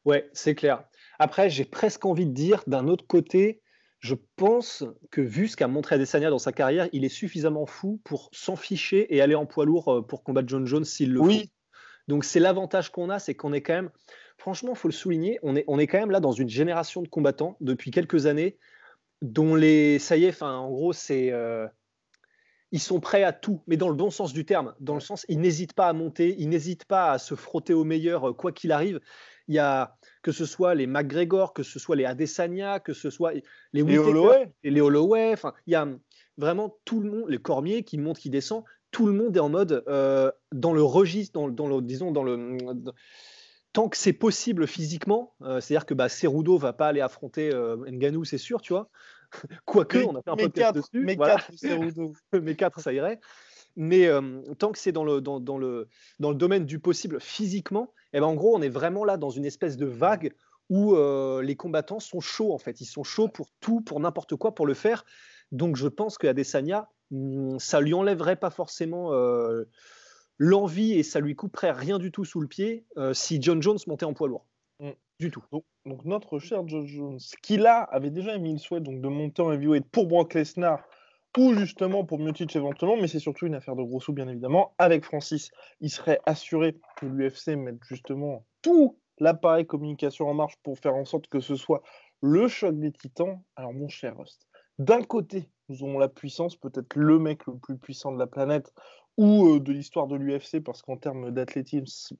Ouais, 0.04 0.28
c'est 0.32 0.54
clair. 0.54 0.84
Après, 1.18 1.50
j'ai 1.50 1.64
presque 1.64 2.04
envie 2.04 2.26
de 2.26 2.32
dire, 2.32 2.62
d'un 2.66 2.88
autre 2.88 3.06
côté, 3.06 3.60
je 4.04 4.14
pense 4.36 4.84
que 5.10 5.22
vu 5.22 5.48
ce 5.48 5.56
qu'a 5.56 5.66
montré 5.66 5.94
Adesanya 5.94 6.28
dans 6.28 6.38
sa 6.38 6.52
carrière, 6.52 6.90
il 6.92 7.06
est 7.06 7.08
suffisamment 7.08 7.64
fou 7.64 8.02
pour 8.04 8.28
s'en 8.32 8.54
ficher 8.54 9.16
et 9.16 9.22
aller 9.22 9.34
en 9.34 9.46
poids 9.46 9.64
lourd 9.64 9.88
euh, 9.88 10.02
pour 10.02 10.22
combattre 10.22 10.46
John 10.46 10.66
Jones 10.66 10.84
s'il 10.84 11.10
le 11.10 11.20
oui. 11.20 11.50
Donc 12.06 12.26
c'est 12.26 12.38
l'avantage 12.38 12.92
qu'on 12.92 13.08
a, 13.08 13.18
c'est 13.18 13.34
qu'on 13.34 13.54
est 13.54 13.62
quand 13.62 13.72
même, 13.72 13.90
franchement, 14.36 14.72
il 14.74 14.76
faut 14.76 14.88
le 14.88 14.92
souligner, 14.92 15.38
on 15.42 15.56
est, 15.56 15.64
on 15.68 15.78
est 15.78 15.86
quand 15.86 15.98
même 15.98 16.10
là 16.10 16.20
dans 16.20 16.32
une 16.32 16.50
génération 16.50 17.00
de 17.00 17.08
combattants 17.08 17.56
depuis 17.62 17.90
quelques 17.90 18.26
années 18.26 18.58
dont 19.22 19.54
les, 19.54 19.98
ça 19.98 20.18
y 20.18 20.24
est, 20.24 20.28
enfin, 20.28 20.54
en 20.54 20.70
gros, 20.70 20.92
c'est, 20.92 21.32
euh, 21.32 21.66
ils 22.72 22.80
sont 22.80 23.00
prêts 23.00 23.24
à 23.24 23.32
tout, 23.32 23.62
mais 23.66 23.78
dans 23.78 23.88
le 23.88 23.94
bon 23.94 24.10
sens 24.10 24.34
du 24.34 24.44
terme, 24.44 24.74
dans 24.80 24.92
le 24.94 25.00
sens, 25.00 25.24
ils 25.30 25.40
n'hésitent 25.40 25.72
pas 25.72 25.88
à 25.88 25.94
monter, 25.94 26.36
ils 26.38 26.50
n'hésitent 26.50 26.84
pas 26.84 27.12
à 27.12 27.18
se 27.18 27.34
frotter 27.34 27.72
au 27.72 27.84
meilleur, 27.84 28.28
euh, 28.28 28.32
quoi 28.34 28.52
qu'il 28.52 28.70
arrive. 28.70 29.00
Il 29.48 29.54
y 29.54 29.58
a 29.58 29.96
que 30.22 30.32
ce 30.32 30.46
soit 30.46 30.74
les 30.74 30.86
McGregor, 30.86 31.52
que 31.52 31.62
ce 31.62 31.78
soit 31.78 31.96
les 31.96 32.04
Adesanya, 32.04 32.80
que 32.80 32.92
ce 32.92 33.10
soit 33.10 33.32
les 33.72 33.82
Holloway. 33.82 34.52
et 34.62 34.70
les 34.70 34.80
Holloway. 34.80 35.32
Enfin, 35.32 35.52
il 35.66 35.72
y 35.72 35.76
a 35.76 35.86
vraiment 36.38 36.78
tout 36.84 37.00
le 37.00 37.10
monde, 37.10 37.28
les 37.28 37.38
Cormier 37.38 37.82
qui 37.82 37.98
monte, 37.98 38.18
qui 38.18 38.30
descend. 38.30 38.64
Tout 38.90 39.06
le 39.06 39.12
monde 39.12 39.36
est 39.36 39.40
en 39.40 39.48
mode 39.48 39.84
euh, 39.88 40.30
dans 40.52 40.72
le 40.72 40.82
registre, 40.82 41.32
dans, 41.34 41.48
dans, 41.48 41.66
le, 41.66 41.82
disons 41.82 42.12
dans 42.12 42.22
le 42.22 42.56
tant 43.74 43.88
que 43.90 43.98
c'est 43.98 44.14
possible 44.14 44.66
physiquement. 44.66 45.34
Euh, 45.42 45.60
c'est-à-dire 45.60 45.84
que 45.84 45.92
bah, 45.92 46.08
Cerudo 46.08 46.56
va 46.56 46.72
pas 46.72 46.86
aller 46.86 47.02
affronter 47.02 47.52
euh, 47.52 47.76
Nganou, 47.90 48.24
c'est 48.24 48.38
sûr, 48.38 48.62
tu 48.62 48.72
vois. 48.72 48.88
Quoique, 49.66 49.98
on 49.98 50.16
a 50.16 50.22
fait 50.22 50.30
un 50.30 50.36
peu 50.36 50.48
dessus. 50.48 51.04
Mais 51.04 51.16
quatre, 51.16 51.50
Cerudo. 51.54 52.14
mais 52.32 52.54
quatre, 52.54 52.80
ça 52.80 52.92
irait. 52.92 53.20
Mais 53.76 54.08
tant 54.58 54.70
que 54.72 54.78
c'est 54.78 54.92
dans 54.92 55.04
le, 55.04 55.20
dans, 55.20 55.40
dans, 55.40 55.58
le, 55.58 55.88
dans 56.20 56.30
le 56.30 56.36
domaine 56.36 56.64
du 56.64 56.78
possible 56.78 57.20
physiquement, 57.20 57.92
eh 58.12 58.20
ben 58.20 58.26
en 58.26 58.34
gros, 58.34 58.56
on 58.56 58.62
est 58.62 58.68
vraiment 58.68 59.04
là 59.04 59.16
dans 59.16 59.30
une 59.30 59.44
espèce 59.44 59.76
de 59.76 59.86
vague 59.86 60.32
où 60.70 60.96
les 61.42 61.56
combattants 61.56 62.00
sont 62.00 62.20
chauds 62.20 62.52
en 62.54 62.58
fait. 62.58 62.80
Ils 62.80 62.86
sont 62.86 63.04
chauds 63.04 63.28
pour 63.28 63.48
tout, 63.60 63.80
pour 63.80 63.98
n'importe 64.00 64.36
quoi, 64.36 64.54
pour 64.54 64.66
le 64.66 64.74
faire. 64.74 65.04
Donc 65.52 65.76
je 65.76 65.88
pense 65.88 66.18
qu'à 66.18 66.32
Desania, 66.32 66.88
mmh, 67.10 67.58
ça 67.58 67.80
lui 67.80 67.94
enlèverait 67.94 68.36
pas 68.36 68.50
forcément 68.50 69.10
l'envie 70.38 70.92
et 70.92 71.02
ça 71.02 71.20
lui 71.20 71.34
couperait 71.34 71.72
rien 71.72 71.98
du 71.98 72.12
tout 72.12 72.24
sous 72.24 72.40
le 72.40 72.48
pied 72.48 72.86
si 73.12 73.42
John 73.42 73.60
Jones 73.60 73.78
montait 73.86 74.06
en 74.06 74.14
poids 74.14 74.28
lourd. 74.28 74.46
Mmh. 74.80 74.90
Du 75.20 75.30
tout. 75.30 75.44
Donc, 75.86 76.04
notre 76.04 76.40
cher 76.40 76.66
John 76.66 76.86
Jones, 76.86 77.20
qui 77.40 77.56
là 77.56 77.82
avait 77.82 78.10
déjà 78.10 78.34
émis 78.34 78.52
le 78.52 78.58
souhait 78.58 78.80
donc, 78.80 79.00
de 79.00 79.08
monter 79.08 79.42
en 79.42 79.52
heavyweight 79.52 79.84
pour 79.90 80.06
Brock 80.06 80.34
Lesnar 80.34 80.82
ou 81.36 81.54
justement 81.54 82.04
pour 82.04 82.18
Miocic 82.18 82.54
éventuellement, 82.54 82.96
mais 82.96 83.08
c'est 83.08 83.18
surtout 83.18 83.46
une 83.46 83.54
affaire 83.54 83.76
de 83.76 83.82
gros 83.82 84.00
sous, 84.00 84.12
bien 84.12 84.28
évidemment. 84.28 84.74
Avec 84.78 85.04
Francis, 85.04 85.50
il 85.80 85.90
serait 85.90 86.20
assuré 86.26 86.76
que 86.96 87.06
l'UFC 87.06 87.56
mette 87.56 87.82
justement 87.82 88.44
tout 88.62 88.98
l'appareil 89.18 89.66
communication 89.66 90.28
en 90.28 90.34
marche 90.34 90.56
pour 90.62 90.78
faire 90.78 90.94
en 90.94 91.04
sorte 91.04 91.28
que 91.28 91.40
ce 91.40 91.56
soit 91.56 91.82
le 92.22 92.48
choc 92.48 92.78
des 92.78 92.92
titans. 92.92 93.40
Alors, 93.56 93.72
mon 93.72 93.88
cher 93.88 94.16
Rust, 94.16 94.46
d'un 94.78 95.02
côté, 95.02 95.48
nous 95.68 95.76
avons 95.82 95.98
la 95.98 96.08
puissance, 96.08 96.56
peut-être 96.56 96.96
le 96.96 97.18
mec 97.18 97.46
le 97.46 97.56
plus 97.56 97.78
puissant 97.78 98.12
de 98.12 98.18
la 98.18 98.26
planète 98.26 98.72
ou 99.16 99.48
euh, 99.48 99.60
de 99.60 99.72
l'histoire 99.72 100.06
de 100.08 100.16
l'UFC, 100.16 100.60
parce 100.60 100.82
qu'en 100.82 100.96
termes 100.96 101.30
d'athlétisme, 101.30 102.16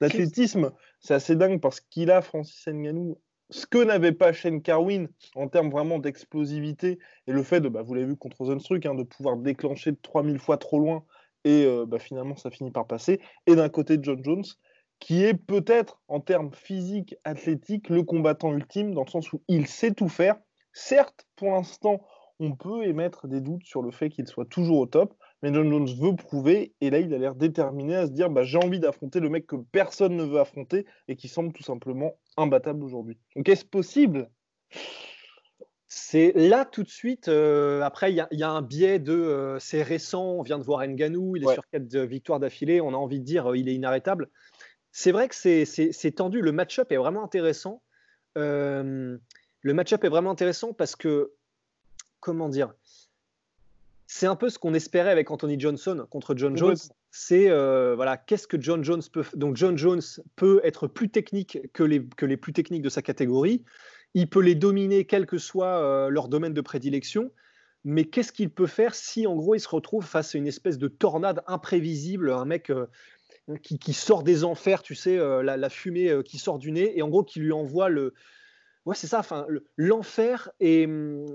d'athlétisme, 0.00 0.72
c'est 1.00 1.14
assez 1.14 1.36
dingue 1.36 1.60
parce 1.60 1.80
qu'il 1.80 2.10
a 2.10 2.22
Francis 2.22 2.66
Ngannou 2.66 3.20
ce 3.50 3.66
que 3.66 3.78
n'avait 3.78 4.12
pas 4.12 4.32
Shane 4.32 4.62
Carwin 4.62 5.08
en 5.34 5.48
termes 5.48 5.70
vraiment 5.70 5.98
d'explosivité 5.98 6.98
et 7.26 7.32
le 7.32 7.42
fait 7.42 7.60
de, 7.60 7.68
bah, 7.68 7.82
vous 7.82 7.94
l'avez 7.94 8.06
vu 8.06 8.16
contre 8.16 8.44
Zenstruck, 8.44 8.84
hein, 8.86 8.94
de 8.94 9.02
pouvoir 9.02 9.36
déclencher 9.36 9.94
3000 9.96 10.38
fois 10.38 10.56
trop 10.56 10.78
loin 10.78 11.04
et 11.44 11.64
euh, 11.64 11.84
bah, 11.86 11.98
finalement 11.98 12.36
ça 12.36 12.50
finit 12.50 12.70
par 12.70 12.86
passer. 12.86 13.20
Et 13.46 13.54
d'un 13.54 13.68
côté 13.68 13.98
John 14.00 14.22
Jones, 14.24 14.44
qui 14.98 15.24
est 15.24 15.34
peut-être 15.34 16.00
en 16.08 16.20
termes 16.20 16.52
physiques, 16.52 17.16
athlétiques, 17.24 17.90
le 17.90 18.02
combattant 18.02 18.52
ultime 18.52 18.94
dans 18.94 19.04
le 19.04 19.10
sens 19.10 19.32
où 19.32 19.42
il 19.48 19.66
sait 19.66 19.92
tout 19.92 20.08
faire. 20.08 20.36
Certes, 20.72 21.26
pour 21.36 21.50
l'instant, 21.50 22.00
on 22.40 22.52
peut 22.52 22.84
émettre 22.84 23.28
des 23.28 23.40
doutes 23.40 23.64
sur 23.64 23.82
le 23.82 23.90
fait 23.90 24.08
qu'il 24.08 24.26
soit 24.26 24.48
toujours 24.48 24.78
au 24.78 24.86
top, 24.86 25.14
mais 25.44 25.52
John 25.52 25.70
Jones 25.70 25.86
veut 26.00 26.16
prouver, 26.16 26.72
et 26.80 26.88
là 26.88 27.00
il 27.00 27.12
a 27.12 27.18
l'air 27.18 27.34
déterminé 27.34 27.96
à 27.96 28.06
se 28.06 28.12
dire 28.12 28.30
bah, 28.30 28.44
j'ai 28.44 28.56
envie 28.56 28.80
d'affronter 28.80 29.20
le 29.20 29.28
mec 29.28 29.46
que 29.46 29.56
personne 29.56 30.16
ne 30.16 30.24
veut 30.24 30.40
affronter 30.40 30.86
et 31.06 31.16
qui 31.16 31.28
semble 31.28 31.52
tout 31.52 31.62
simplement 31.62 32.18
imbattable 32.38 32.82
aujourd'hui. 32.82 33.18
Donc 33.36 33.46
est-ce 33.50 33.66
possible? 33.66 34.30
C'est 35.86 36.32
là 36.34 36.64
tout 36.64 36.82
de 36.82 36.88
suite. 36.88 37.28
Euh, 37.28 37.82
après, 37.82 38.10
il 38.10 38.26
y, 38.30 38.42
a 38.42 38.50
un 38.50 38.62
biais 38.62 38.98
de 38.98 39.12
euh, 39.12 39.58
c'est 39.58 39.82
récent. 39.82 40.24
On 40.24 40.42
vient 40.42 40.58
de 40.58 40.64
voir 40.64 40.82
Nganou, 40.88 41.36
il 41.36 41.44
est 41.44 41.52
sur 41.52 41.68
quatre 41.68 41.94
victoires 41.94 42.40
d'affilée. 42.40 42.80
On 42.80 42.94
a 42.94 42.96
envie 42.96 43.20
de 43.20 43.24
dire 43.24 43.50
euh, 43.52 43.58
il 43.58 43.68
est 43.68 43.74
inarrêtable. 43.74 44.30
C'est 44.92 45.12
vrai 45.12 45.28
que 45.28 45.34
c'est 45.34 46.14
tendu. 46.16 46.40
Le 46.40 46.52
match-up 46.52 46.90
est 46.90 46.96
vraiment 46.96 47.22
intéressant. 47.22 47.82
le 48.34 49.20
match-up 49.62 50.04
est 50.04 50.08
vraiment 50.08 50.30
intéressant 50.30 50.72
parce 50.72 50.96
que 50.96 51.34
comment 52.20 52.48
dire 52.48 52.72
c'est 54.14 54.26
un 54.26 54.36
peu 54.36 54.48
ce 54.48 54.60
qu'on 54.60 54.74
espérait 54.74 55.10
avec 55.10 55.32
Anthony 55.32 55.58
Johnson 55.58 56.06
contre 56.08 56.36
John 56.36 56.56
Jones. 56.56 56.76
C'est 57.10 57.50
euh, 57.50 57.96
voilà, 57.96 58.16
qu'est-ce 58.16 58.46
que 58.46 58.60
John 58.60 58.84
Jones 58.84 59.02
peut 59.12 59.24
donc 59.34 59.56
John 59.56 59.76
Jones 59.76 60.02
peut 60.36 60.60
être 60.62 60.86
plus 60.86 61.08
technique 61.08 61.58
que 61.72 61.82
les 61.82 62.06
que 62.16 62.24
les 62.24 62.36
plus 62.36 62.52
techniques 62.52 62.82
de 62.82 62.88
sa 62.88 63.02
catégorie. 63.02 63.64
Il 64.14 64.30
peut 64.30 64.40
les 64.40 64.54
dominer 64.54 65.04
quel 65.04 65.26
que 65.26 65.36
soit 65.36 65.80
euh, 65.82 66.10
leur 66.10 66.28
domaine 66.28 66.54
de 66.54 66.60
prédilection. 66.60 67.32
Mais 67.82 68.04
qu'est-ce 68.04 68.30
qu'il 68.30 68.50
peut 68.50 68.68
faire 68.68 68.94
si 68.94 69.26
en 69.26 69.34
gros 69.34 69.56
il 69.56 69.60
se 69.60 69.68
retrouve 69.68 70.04
face 70.04 70.36
à 70.36 70.38
une 70.38 70.46
espèce 70.46 70.78
de 70.78 70.86
tornade 70.86 71.42
imprévisible, 71.48 72.30
un 72.30 72.44
mec 72.44 72.70
euh, 72.70 72.86
qui, 73.64 73.92
sort 73.92 74.22
des 74.22 74.44
enfers, 74.44 74.82
tu 74.82 74.94
sais, 74.94 75.18
la, 75.42 75.68
fumée 75.68 76.22
qui 76.24 76.38
sort 76.38 76.60
du 76.60 76.70
nez, 76.70 76.96
et 76.96 77.02
en 77.02 77.08
gros 77.08 77.24
qui 77.24 77.40
lui 77.40 77.52
envoie 77.52 77.90
le, 77.90 78.14
ouais 78.86 78.94
c'est 78.94 79.08
ça, 79.08 79.18
enfin 79.18 79.46
l'enfer 79.76 80.50
et 80.60 80.86
hum, 80.86 81.26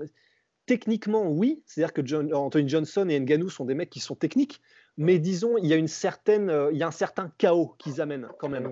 techniquement, 0.70 1.28
oui. 1.28 1.64
C'est-à-dire 1.66 1.92
que 1.92 2.32
Anthony 2.32 2.68
Johnson 2.68 3.08
et 3.08 3.18
Nganou 3.18 3.48
sont 3.48 3.64
des 3.64 3.74
mecs 3.74 3.90
qui 3.90 3.98
sont 3.98 4.14
techniques, 4.14 4.60
mais 4.96 5.18
disons, 5.18 5.58
il 5.58 5.66
y 5.66 5.72
a, 5.72 5.76
une 5.76 5.88
certaine, 5.88 6.48
euh, 6.48 6.70
il 6.70 6.78
y 6.78 6.84
a 6.84 6.86
un 6.86 6.92
certain 6.92 7.32
chaos 7.38 7.74
qu'ils 7.80 8.00
amènent 8.00 8.28
quand 8.38 8.48
même. 8.48 8.70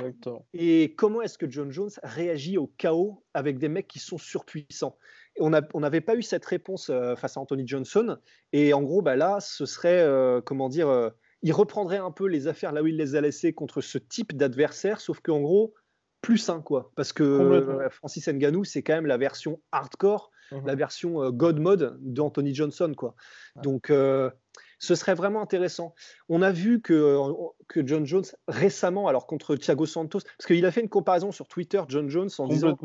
Et 0.54 0.94
comment 0.94 1.22
est-ce 1.22 1.38
que 1.38 1.50
John 1.50 1.72
Jones 1.72 1.90
réagit 2.04 2.56
au 2.56 2.68
chaos 2.78 3.24
avec 3.34 3.58
des 3.58 3.68
mecs 3.68 3.88
qui 3.88 3.98
sont 3.98 4.16
surpuissants? 4.16 4.96
On 5.40 5.50
n'avait 5.50 6.00
pas 6.00 6.14
eu 6.14 6.22
cette 6.22 6.44
réponse 6.44 6.88
euh, 6.88 7.16
face 7.16 7.36
à 7.36 7.40
Anthony 7.40 7.66
Johnson. 7.66 8.18
Et 8.52 8.72
en 8.74 8.82
gros, 8.84 9.02
bah 9.02 9.16
là, 9.16 9.38
ce 9.40 9.66
serait, 9.66 10.00
euh, 10.00 10.40
comment 10.40 10.68
dire, 10.68 11.10
il 11.42 11.52
reprendrait 11.52 11.98
un 11.98 12.12
peu 12.12 12.28
les 12.28 12.46
affaires 12.46 12.70
là 12.70 12.84
où 12.84 12.86
il 12.86 12.96
les 12.96 13.16
a 13.16 13.20
laissées 13.20 13.52
contre 13.52 13.80
ce 13.80 13.98
type 13.98 14.36
d'adversaire, 14.36 15.00
sauf 15.00 15.18
qu'en 15.18 15.40
gros, 15.40 15.74
plus 16.20 16.38
sain, 16.38 16.60
quoi. 16.60 16.92
Parce 16.94 17.12
que 17.12 17.88
Francis 17.90 18.28
Ngannou, 18.28 18.62
c'est 18.62 18.84
quand 18.84 18.94
même 18.94 19.06
la 19.06 19.16
version 19.16 19.60
hardcore 19.72 20.30
Mmh 20.52 20.66
la 20.66 20.74
version 20.74 21.22
euh, 21.22 21.30
God 21.30 21.58
Mode 21.60 21.98
d'Anthony 22.00 22.54
Johnson. 22.54 22.92
Quoi. 22.96 23.14
Donc, 23.62 23.90
euh, 23.90 24.30
ce 24.78 24.94
serait 24.94 25.14
vraiment 25.14 25.42
intéressant. 25.42 25.94
On 26.28 26.42
a 26.42 26.52
vu 26.52 26.80
que, 26.80 26.94
euh, 26.94 27.32
que 27.68 27.86
John 27.86 28.06
Jones 28.06 28.24
récemment, 28.46 29.08
alors 29.08 29.26
contre 29.26 29.56
Thiago 29.56 29.86
Santos, 29.86 30.20
parce 30.20 30.46
qu'il 30.46 30.64
a 30.66 30.70
fait 30.70 30.80
une 30.80 30.88
comparaison 30.88 31.32
sur 31.32 31.48
Twitter, 31.48 31.82
John 31.88 32.08
Jones, 32.08 32.30
en 32.38 32.48
disant, 32.48 32.76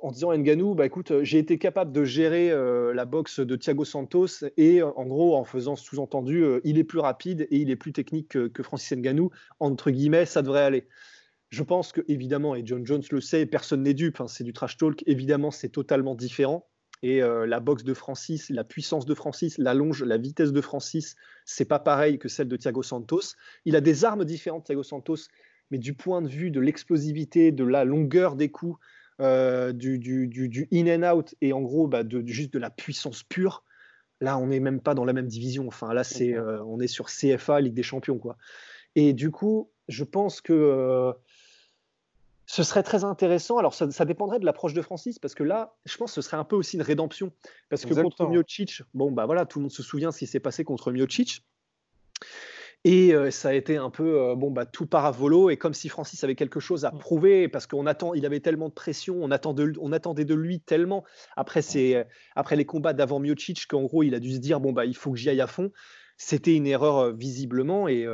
en 0.00 0.12
disant 0.12 0.32
Nganou, 0.32 0.76
bah 0.76 0.86
écoute, 0.86 1.22
j'ai 1.22 1.38
été 1.38 1.58
capable 1.58 1.90
de 1.90 2.04
gérer 2.04 2.50
la 2.94 3.04
boxe 3.04 3.40
de 3.40 3.56
Thiago 3.56 3.84
Santos 3.84 4.44
et 4.56 4.80
en 4.80 5.06
gros 5.06 5.34
en 5.34 5.44
faisant 5.44 5.74
sous-entendu, 5.74 6.44
il 6.62 6.78
est 6.78 6.84
plus 6.84 7.00
rapide 7.00 7.48
et 7.50 7.56
il 7.56 7.70
est 7.70 7.76
plus 7.76 7.92
technique 7.92 8.28
que, 8.28 8.46
que 8.46 8.62
Francis 8.62 8.96
Nganou, 8.96 9.30
entre 9.58 9.90
guillemets, 9.90 10.24
ça 10.24 10.42
devrait 10.42 10.62
aller. 10.62 10.88
Je 11.50 11.62
pense 11.62 11.92
que, 11.92 12.02
évidemment, 12.08 12.54
et 12.54 12.62
John 12.64 12.84
Jones 12.84 13.02
le 13.10 13.20
sait, 13.20 13.46
personne 13.46 13.82
n'est 13.82 13.94
dupe, 13.94 14.20
hein, 14.20 14.28
c'est 14.28 14.44
du 14.44 14.52
trash 14.52 14.76
talk, 14.76 15.02
évidemment, 15.06 15.50
c'est 15.50 15.70
totalement 15.70 16.14
différent. 16.14 16.68
Et 17.02 17.22
euh, 17.22 17.46
la 17.46 17.60
boxe 17.60 17.84
de 17.84 17.94
Francis, 17.94 18.50
la 18.50 18.64
puissance 18.64 19.06
de 19.06 19.14
Francis, 19.14 19.56
la 19.58 19.72
longe, 19.72 20.02
la 20.02 20.18
vitesse 20.18 20.52
de 20.52 20.60
Francis, 20.60 21.14
c'est 21.44 21.64
pas 21.64 21.78
pareil 21.78 22.18
que 22.18 22.28
celle 22.28 22.48
de 22.48 22.56
Thiago 22.56 22.82
Santos. 22.82 23.34
Il 23.64 23.76
a 23.76 23.80
des 23.80 24.04
armes 24.04 24.24
différentes, 24.24 24.66
Thiago 24.66 24.82
Santos, 24.82 25.28
mais 25.70 25.78
du 25.78 25.94
point 25.94 26.22
de 26.22 26.28
vue 26.28 26.50
de 26.50 26.60
l'explosivité, 26.60 27.52
de 27.52 27.64
la 27.64 27.84
longueur 27.84 28.34
des 28.34 28.50
coups, 28.50 28.78
euh, 29.20 29.72
du, 29.72 29.98
du, 29.98 30.68
in 30.72 31.02
and 31.02 31.16
out, 31.16 31.34
et 31.40 31.52
en 31.52 31.62
gros, 31.62 31.86
bah, 31.86 32.02
de, 32.02 32.22
juste 32.26 32.52
de 32.52 32.58
la 32.58 32.70
puissance 32.70 33.22
pure, 33.22 33.64
là, 34.20 34.36
on 34.36 34.48
n'est 34.48 34.60
même 34.60 34.80
pas 34.80 34.94
dans 34.94 35.04
la 35.04 35.12
même 35.12 35.28
division. 35.28 35.68
Enfin, 35.68 35.94
là, 35.94 36.04
c'est, 36.04 36.34
euh, 36.34 36.62
on 36.64 36.80
est 36.80 36.88
sur 36.88 37.06
CFA, 37.06 37.60
Ligue 37.60 37.74
des 37.74 37.82
Champions, 37.82 38.18
quoi. 38.18 38.36
Et 38.96 39.12
du 39.12 39.30
coup, 39.30 39.70
je 39.86 40.02
pense 40.02 40.40
que 40.40 41.14
ce 42.50 42.62
serait 42.62 42.82
très 42.82 43.04
intéressant. 43.04 43.58
Alors, 43.58 43.74
ça, 43.74 44.04
dépendrait 44.06 44.38
de 44.38 44.46
l'approche 44.46 44.72
de 44.72 44.80
Francis, 44.80 45.18
parce 45.18 45.34
que 45.34 45.44
là, 45.44 45.76
je 45.84 45.94
pense 45.98 46.12
que 46.12 46.14
ce 46.14 46.22
serait 46.22 46.38
un 46.38 46.44
peu 46.44 46.56
aussi 46.56 46.76
une 46.76 46.82
rédemption. 46.82 47.30
Parce 47.68 47.84
que 47.84 47.92
contre 47.92 48.26
Miocic, 48.26 48.82
bon, 48.94 49.12
bah 49.12 49.26
voilà, 49.26 49.44
tout 49.44 49.58
le 49.58 49.64
monde 49.64 49.70
se 49.70 49.82
souvient 49.82 50.10
ce 50.12 50.20
qui 50.20 50.26
s'est 50.26 50.40
passé 50.40 50.64
contre 50.64 50.90
Miocic. 50.90 51.44
Et 52.84 53.12
euh, 53.12 53.30
ça 53.30 53.50
a 53.50 53.52
été 53.52 53.76
un 53.76 53.90
peu, 53.90 54.18
euh, 54.18 54.34
bon, 54.34 54.50
bah, 54.50 54.64
tout 54.64 54.86
paravolo, 54.86 55.50
et 55.50 55.58
comme 55.58 55.74
si 55.74 55.90
Francis 55.90 56.24
avait 56.24 56.36
quelque 56.36 56.58
chose 56.58 56.86
à 56.86 56.90
mm. 56.90 56.98
prouver, 56.98 57.48
parce 57.48 57.66
qu'on 57.66 57.84
attend, 57.84 58.14
il 58.14 58.24
avait 58.24 58.40
tellement 58.40 58.70
de 58.70 58.74
pression, 58.74 59.18
on, 59.20 59.30
attend 59.30 59.54
on 59.78 59.92
attendait 59.92 60.24
de 60.24 60.34
lui 60.34 60.60
tellement 60.60 61.04
après, 61.36 61.60
ses, 61.60 62.02
après 62.34 62.56
les 62.56 62.64
combats 62.64 62.94
d'avant 62.94 63.20
Miocic 63.20 63.66
qu'en 63.66 63.82
gros, 63.82 64.04
il 64.04 64.14
a 64.14 64.20
dû 64.20 64.32
se 64.32 64.38
dire, 64.38 64.58
bon, 64.58 64.72
bah, 64.72 64.86
il 64.86 64.96
faut 64.96 65.10
que 65.10 65.18
j'y 65.18 65.28
aille 65.28 65.42
à 65.42 65.46
fond. 65.46 65.70
C'était 66.16 66.54
une 66.54 66.66
erreur 66.66 66.96
euh, 66.96 67.12
visiblement, 67.12 67.88
et 67.88 68.06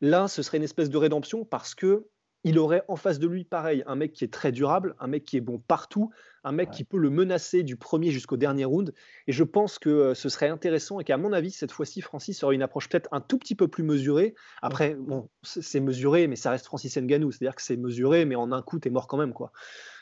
là, 0.00 0.28
ce 0.28 0.42
serait 0.42 0.58
une 0.58 0.62
espèce 0.62 0.90
de 0.90 0.96
rédemption 0.96 1.44
parce 1.44 1.74
que 1.74 2.06
il 2.44 2.58
aurait 2.58 2.82
en 2.88 2.96
face 2.96 3.18
de 3.18 3.26
lui, 3.26 3.44
pareil, 3.44 3.82
un 3.86 3.96
mec 3.96 4.12
qui 4.12 4.24
est 4.24 4.32
très 4.32 4.52
durable, 4.52 4.94
un 5.00 5.08
mec 5.08 5.24
qui 5.24 5.36
est 5.36 5.40
bon 5.40 5.58
partout, 5.58 6.10
un 6.44 6.52
mec 6.52 6.70
qui 6.70 6.84
peut 6.84 6.98
le 6.98 7.10
menacer 7.10 7.62
du 7.62 7.76
premier 7.76 8.10
jusqu'au 8.10 8.36
dernier 8.36 8.64
round. 8.64 8.94
Et 9.26 9.32
je 9.32 9.44
pense 9.44 9.78
que 9.78 9.90
euh, 9.90 10.14
ce 10.14 10.28
serait 10.28 10.48
intéressant 10.48 11.00
et 11.00 11.04
qu'à 11.04 11.16
mon 11.16 11.32
avis, 11.32 11.50
cette 11.50 11.72
fois-ci, 11.72 12.00
Francis 12.00 12.42
aurait 12.44 12.54
une 12.54 12.62
approche 12.62 12.88
peut-être 12.88 13.08
un 13.12 13.20
tout 13.20 13.38
petit 13.38 13.54
peu 13.54 13.66
plus 13.66 13.82
mesurée. 13.82 14.34
Après, 14.62 14.94
bon, 14.94 15.28
c'est 15.42 15.80
mesuré, 15.80 16.28
mais 16.28 16.36
ça 16.36 16.50
reste 16.50 16.66
Francis 16.66 16.96
Nganou, 16.96 17.32
c'est-à-dire 17.32 17.56
que 17.56 17.62
c'est 17.62 17.76
mesuré, 17.76 18.24
mais 18.24 18.36
en 18.36 18.52
un 18.52 18.62
coup, 18.62 18.78
t'es 18.78 18.90
mort 18.90 19.08
quand 19.08 19.18
même, 19.18 19.32
quoi. 19.32 19.52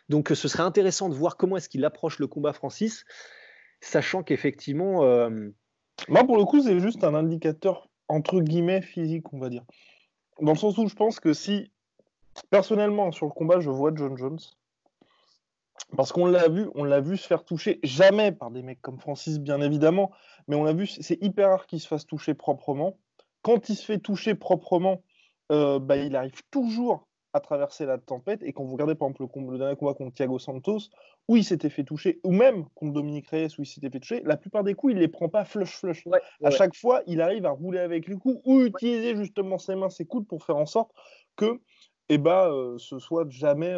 Donc, 0.08 0.28
ce 0.28 0.48
serait 0.48 0.62
intéressant 0.62 1.08
de 1.08 1.14
voir 1.14 1.36
comment 1.36 1.56
est-ce 1.56 1.68
qu'il 1.68 1.84
approche 1.84 2.18
le 2.18 2.26
combat 2.26 2.52
Francis, 2.52 3.04
sachant 3.80 4.22
qu'effectivement. 4.22 5.04
Euh, 5.04 5.48
Moi, 6.08 6.24
pour 6.24 6.36
le 6.36 6.44
coup, 6.44 6.60
c'est 6.60 6.78
juste 6.78 7.02
un 7.02 7.14
indicateur 7.14 7.88
entre 8.08 8.40
guillemets 8.40 8.82
physique, 8.82 9.32
on 9.32 9.38
va 9.38 9.48
dire. 9.48 9.64
Dans 10.40 10.52
le 10.52 10.58
sens 10.58 10.78
où 10.78 10.86
je 10.86 10.94
pense 10.94 11.18
que 11.18 11.32
si 11.32 11.72
Personnellement, 12.50 13.12
sur 13.12 13.26
le 13.26 13.32
combat, 13.32 13.60
je 13.60 13.70
vois 13.70 13.92
John 13.94 14.16
Jones. 14.16 14.38
Parce 15.96 16.12
qu'on 16.12 16.26
l'a 16.26 16.48
vu, 16.48 16.68
on 16.74 16.84
l'a 16.84 17.00
vu 17.00 17.16
se 17.16 17.26
faire 17.26 17.44
toucher, 17.44 17.78
jamais 17.82 18.32
par 18.32 18.50
des 18.50 18.62
mecs 18.62 18.80
comme 18.80 18.98
Francis, 18.98 19.38
bien 19.38 19.60
évidemment, 19.60 20.10
mais 20.48 20.56
on 20.56 20.64
l'a 20.64 20.72
vu, 20.72 20.86
c'est 20.86 21.22
hyper 21.22 21.50
rare 21.50 21.66
qu'il 21.66 21.80
se 21.80 21.86
fasse 21.86 22.06
toucher 22.06 22.34
proprement. 22.34 22.98
Quand 23.42 23.68
il 23.68 23.76
se 23.76 23.84
fait 23.84 23.98
toucher 23.98 24.34
proprement, 24.34 25.02
euh, 25.52 25.78
bah, 25.78 25.96
il 25.96 26.16
arrive 26.16 26.42
toujours 26.50 27.06
à 27.36 27.40
traverser 27.40 27.86
la 27.86 27.98
tempête. 27.98 28.42
Et 28.42 28.52
quand 28.52 28.64
vous 28.64 28.72
regardez 28.72 28.94
par 28.94 29.08
exemple 29.08 29.26
le, 29.52 29.58
dernier 29.58 29.76
combat 29.76 29.94
contre 29.94 30.14
Thiago 30.14 30.38
Santos, 30.38 30.88
où 31.28 31.36
il 31.36 31.44
s'était 31.44 31.70
fait 31.70 31.84
toucher, 31.84 32.18
ou 32.24 32.32
même 32.32 32.64
contre 32.74 32.94
Dominique 32.94 33.28
Reyes, 33.28 33.48
où 33.58 33.62
il 33.62 33.66
s'était 33.66 33.90
fait 33.90 34.00
toucher, 34.00 34.22
la 34.24 34.36
plupart 34.36 34.64
des 34.64 34.74
coups, 34.74 34.94
il 34.94 34.98
les 34.98 35.08
prend 35.08 35.28
pas 35.28 35.44
flush-flush. 35.44 36.04
à 36.42 36.50
chaque 36.50 36.74
fois, 36.74 37.02
il 37.06 37.20
arrive 37.20 37.46
à 37.46 37.50
rouler 37.50 37.78
avec 37.78 38.08
les 38.08 38.16
coups 38.16 38.40
ou 38.44 38.62
utiliser 38.62 39.14
justement 39.16 39.58
ses 39.58 39.76
mains, 39.76 39.90
ses 39.90 40.06
coudes 40.06 40.26
pour 40.26 40.42
faire 40.42 40.56
en 40.56 40.66
sorte 40.66 40.90
que 41.36 41.60
et 42.08 42.18
bah, 42.18 42.50
ce 42.78 42.98
soit 42.98 43.28
jamais 43.28 43.74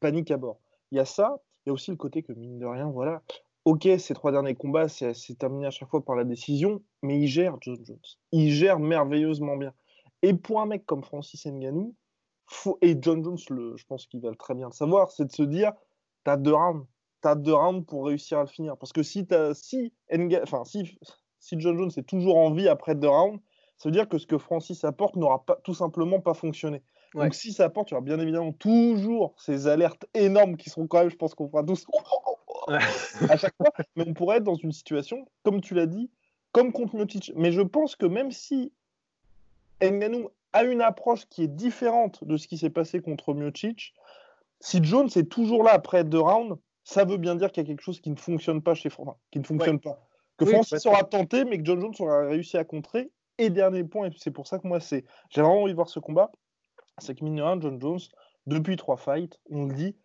panique 0.00 0.30
à 0.30 0.36
bord. 0.36 0.58
Il 0.90 0.96
y 0.96 1.00
a 1.00 1.04
ça, 1.04 1.40
il 1.64 1.68
y 1.68 1.70
a 1.70 1.72
aussi 1.72 1.90
le 1.90 1.96
côté 1.96 2.22
que, 2.22 2.32
mine 2.32 2.58
de 2.58 2.66
rien, 2.66 2.90
voilà, 2.90 3.22
ok, 3.64 3.88
ces 3.98 4.14
trois 4.14 4.32
derniers 4.32 4.54
combats, 4.54 4.88
c'est 4.88 5.38
terminé 5.38 5.66
à 5.66 5.70
chaque 5.70 5.88
fois 5.88 6.04
par 6.04 6.16
la 6.16 6.24
décision, 6.24 6.82
mais 7.02 7.20
il 7.20 7.28
gère 7.28 7.56
John 7.60 7.78
Jones. 7.84 7.98
Il 8.32 8.50
gère 8.50 8.78
merveilleusement 8.78 9.56
bien. 9.56 9.72
Et 10.22 10.34
pour 10.34 10.60
un 10.60 10.66
mec 10.66 10.84
comme 10.86 11.02
Francis 11.02 11.46
Ngannou, 11.46 11.94
et 12.82 12.96
John 13.00 13.24
Jones, 13.24 13.38
je 13.38 13.84
pense 13.86 14.06
qu'il 14.06 14.20
va 14.20 14.34
très 14.34 14.54
bien 14.54 14.66
le 14.66 14.72
savoir, 14.72 15.10
c'est 15.10 15.24
de 15.24 15.32
se 15.32 15.42
dire, 15.42 15.72
t'as 16.24 16.36
deux 16.36 16.54
rounds, 16.54 16.86
t'as 17.20 17.34
deux 17.34 17.54
rounds 17.54 17.86
pour 17.86 18.06
réussir 18.06 18.38
à 18.38 18.42
le 18.42 18.48
finir. 18.48 18.76
Parce 18.76 18.92
que 18.92 19.02
si, 19.02 19.26
si, 19.54 19.92
enfin, 20.42 20.64
si, 20.64 20.98
si 21.38 21.58
John 21.58 21.78
Jones 21.78 21.90
est 21.96 22.06
toujours 22.06 22.36
en 22.36 22.52
vie 22.52 22.68
après 22.68 22.94
deux 22.94 23.08
rounds, 23.08 23.40
ça 23.78 23.88
veut 23.88 23.92
dire 23.92 24.08
que 24.08 24.18
ce 24.18 24.26
que 24.26 24.38
Francis 24.38 24.84
apporte 24.84 25.16
n'aura 25.16 25.44
pas, 25.44 25.56
tout 25.64 25.74
simplement 25.74 26.20
pas 26.20 26.34
fonctionné. 26.34 26.82
Donc 27.14 27.34
si 27.34 27.52
ça 27.52 27.64
apporte, 27.64 27.90
il 27.90 27.94
y 27.94 27.96
aura 27.96 28.04
bien 28.04 28.18
évidemment 28.18 28.52
toujours 28.52 29.34
ces 29.38 29.66
alertes 29.66 30.06
énormes 30.14 30.56
qui 30.56 30.70
seront 30.70 30.86
quand 30.86 31.00
même, 31.00 31.10
je 31.10 31.16
pense 31.16 31.34
qu'on 31.34 31.48
fera 31.48 31.62
tous 31.62 31.86
à 33.28 33.36
chaque 33.36 33.54
fois. 33.56 33.70
Mais 33.96 34.04
on 34.06 34.14
pourrait 34.14 34.38
être 34.38 34.44
dans 34.44 34.54
une 34.54 34.72
situation, 34.72 35.26
comme 35.42 35.60
tu 35.60 35.74
l'as 35.74 35.86
dit, 35.86 36.10
comme 36.52 36.72
contre 36.72 36.96
Miocic. 36.96 37.32
Mais 37.36 37.52
je 37.52 37.60
pense 37.60 37.96
que 37.96 38.06
même 38.06 38.30
si 38.30 38.72
Nganou 39.82 40.30
a 40.52 40.64
une 40.64 40.80
approche 40.80 41.26
qui 41.26 41.42
est 41.42 41.48
différente 41.48 42.24
de 42.24 42.36
ce 42.36 42.46
qui 42.46 42.58
s'est 42.58 42.70
passé 42.70 43.00
contre 43.00 43.34
Miocic, 43.34 43.94
si 44.60 44.82
Jones 44.82 45.10
est 45.16 45.30
toujours 45.30 45.64
là 45.64 45.72
après 45.72 46.04
deux 46.04 46.20
rounds, 46.20 46.56
ça 46.84 47.04
veut 47.04 47.16
bien 47.16 47.34
dire 47.34 47.50
qu'il 47.52 47.62
y 47.62 47.66
a 47.66 47.68
quelque 47.68 47.82
chose 47.82 48.00
qui 48.00 48.10
ne 48.10 48.16
fonctionne 48.16 48.62
pas 48.62 48.74
chez 48.74 48.90
Francis, 48.90 49.20
qui 49.30 49.38
ne 49.38 49.44
fonctionne 49.44 49.80
pas. 49.80 49.98
Que 50.36 50.46
Francis 50.46 50.86
aura 50.86 51.04
tenté, 51.04 51.44
mais 51.44 51.58
que 51.58 51.64
John 51.64 51.80
Jones 51.80 51.94
aura 51.98 52.26
réussi 52.26 52.56
à 52.56 52.64
contrer. 52.64 53.10
Et 53.38 53.50
dernier 53.50 53.84
point, 53.84 54.08
et 54.08 54.12
c'est 54.16 54.30
pour 54.30 54.46
ça 54.46 54.58
que 54.58 54.66
moi, 54.66 54.78
c'est, 54.78 55.04
j'ai 55.30 55.40
vraiment 55.40 55.62
envie 55.62 55.72
de 55.72 55.76
voir 55.76 55.88
ce 55.88 55.98
combat 55.98 56.30
c'est 56.98 57.14
que 57.14 57.24
mine 57.24 57.38
John 57.38 57.80
Jones, 57.80 58.00
depuis 58.46 58.76
trois 58.76 58.96
fights, 58.96 59.40
on 59.50 59.66
le 59.66 59.74
dit, 59.74 59.96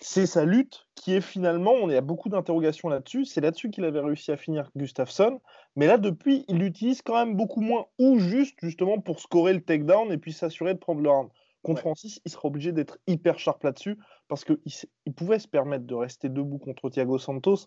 c'est 0.00 0.26
sa 0.26 0.44
lutte 0.44 0.86
qui 0.94 1.14
est 1.14 1.20
finalement, 1.20 1.72
on 1.72 1.88
a 1.88 2.00
beaucoup 2.00 2.28
d'interrogations 2.28 2.88
là-dessus, 2.88 3.24
c'est 3.24 3.40
là-dessus 3.40 3.70
qu'il 3.70 3.84
avait 3.84 4.00
réussi 4.00 4.30
à 4.30 4.36
finir 4.36 4.70
Gustafsson, 4.76 5.40
mais 5.76 5.86
là 5.86 5.98
depuis, 5.98 6.44
il 6.48 6.58
l'utilise 6.58 7.02
quand 7.02 7.14
même 7.14 7.36
beaucoup 7.36 7.60
moins, 7.60 7.86
ou 7.98 8.18
juste 8.18 8.56
justement 8.62 9.00
pour 9.00 9.20
scorer 9.20 9.52
le 9.52 9.60
takedown 9.60 10.12
et 10.12 10.18
puis 10.18 10.32
s'assurer 10.32 10.74
de 10.74 10.78
prendre 10.78 11.00
le 11.00 11.10
round. 11.10 11.30
Contre 11.62 11.80
Francis, 11.80 12.20
il 12.24 12.30
sera 12.30 12.46
obligé 12.46 12.70
d'être 12.70 12.98
hyper 13.08 13.38
sharp 13.38 13.62
là-dessus 13.64 13.98
parce 14.28 14.44
qu'il 14.44 14.58
il 15.06 15.12
pouvait 15.12 15.40
se 15.40 15.48
permettre 15.48 15.86
de 15.86 15.94
rester 15.94 16.28
debout 16.28 16.58
contre 16.58 16.88
Thiago 16.88 17.18
Santos. 17.18 17.66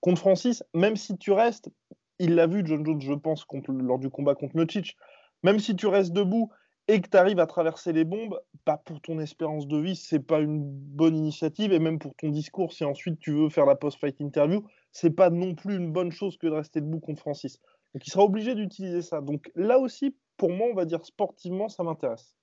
Contre 0.00 0.20
Francis, 0.20 0.64
même 0.74 0.96
si 0.96 1.18
tu 1.18 1.32
restes, 1.32 1.70
il 2.18 2.34
l'a 2.34 2.46
vu 2.46 2.62
John 2.64 2.84
Jones 2.84 3.00
je 3.00 3.12
pense 3.12 3.46
lors 3.68 3.98
du 3.98 4.10
combat 4.10 4.34
contre 4.34 4.56
Miocic, 4.56 4.96
même 5.42 5.58
si 5.58 5.76
tu 5.76 5.86
restes 5.86 6.12
debout 6.12 6.50
et 6.88 7.00
que 7.00 7.08
tu 7.08 7.16
arrives 7.16 7.38
à 7.38 7.46
traverser 7.46 7.92
les 7.92 8.04
bombes, 8.04 8.38
pas 8.64 8.76
pour 8.78 9.00
ton 9.00 9.18
espérance 9.20 9.66
de 9.66 9.78
vie, 9.78 9.96
c'est 9.96 10.20
pas 10.20 10.40
une 10.40 10.60
bonne 10.62 11.16
initiative 11.16 11.72
et 11.72 11.78
même 11.78 11.98
pour 11.98 12.14
ton 12.16 12.30
discours 12.30 12.72
si 12.72 12.84
ensuite 12.84 13.18
tu 13.20 13.32
veux 13.32 13.48
faire 13.48 13.66
la 13.66 13.76
post-fight 13.76 14.18
interview, 14.20 14.64
c'est 14.92 15.10
pas 15.10 15.30
non 15.30 15.54
plus 15.54 15.76
une 15.76 15.92
bonne 15.92 16.10
chose 16.10 16.36
que 16.36 16.46
de 16.46 16.52
rester 16.52 16.80
debout 16.80 17.00
contre 17.00 17.20
Francis. 17.20 17.58
Donc 17.94 18.06
il 18.06 18.10
sera 18.10 18.24
obligé 18.24 18.54
d'utiliser 18.54 19.02
ça. 19.02 19.20
Donc 19.20 19.50
là 19.54 19.78
aussi, 19.78 20.16
pour 20.36 20.50
moi, 20.50 20.68
on 20.70 20.74
va 20.74 20.84
dire 20.84 21.04
sportivement, 21.04 21.68
ça 21.68 21.82
m'intéresse. 21.82 22.34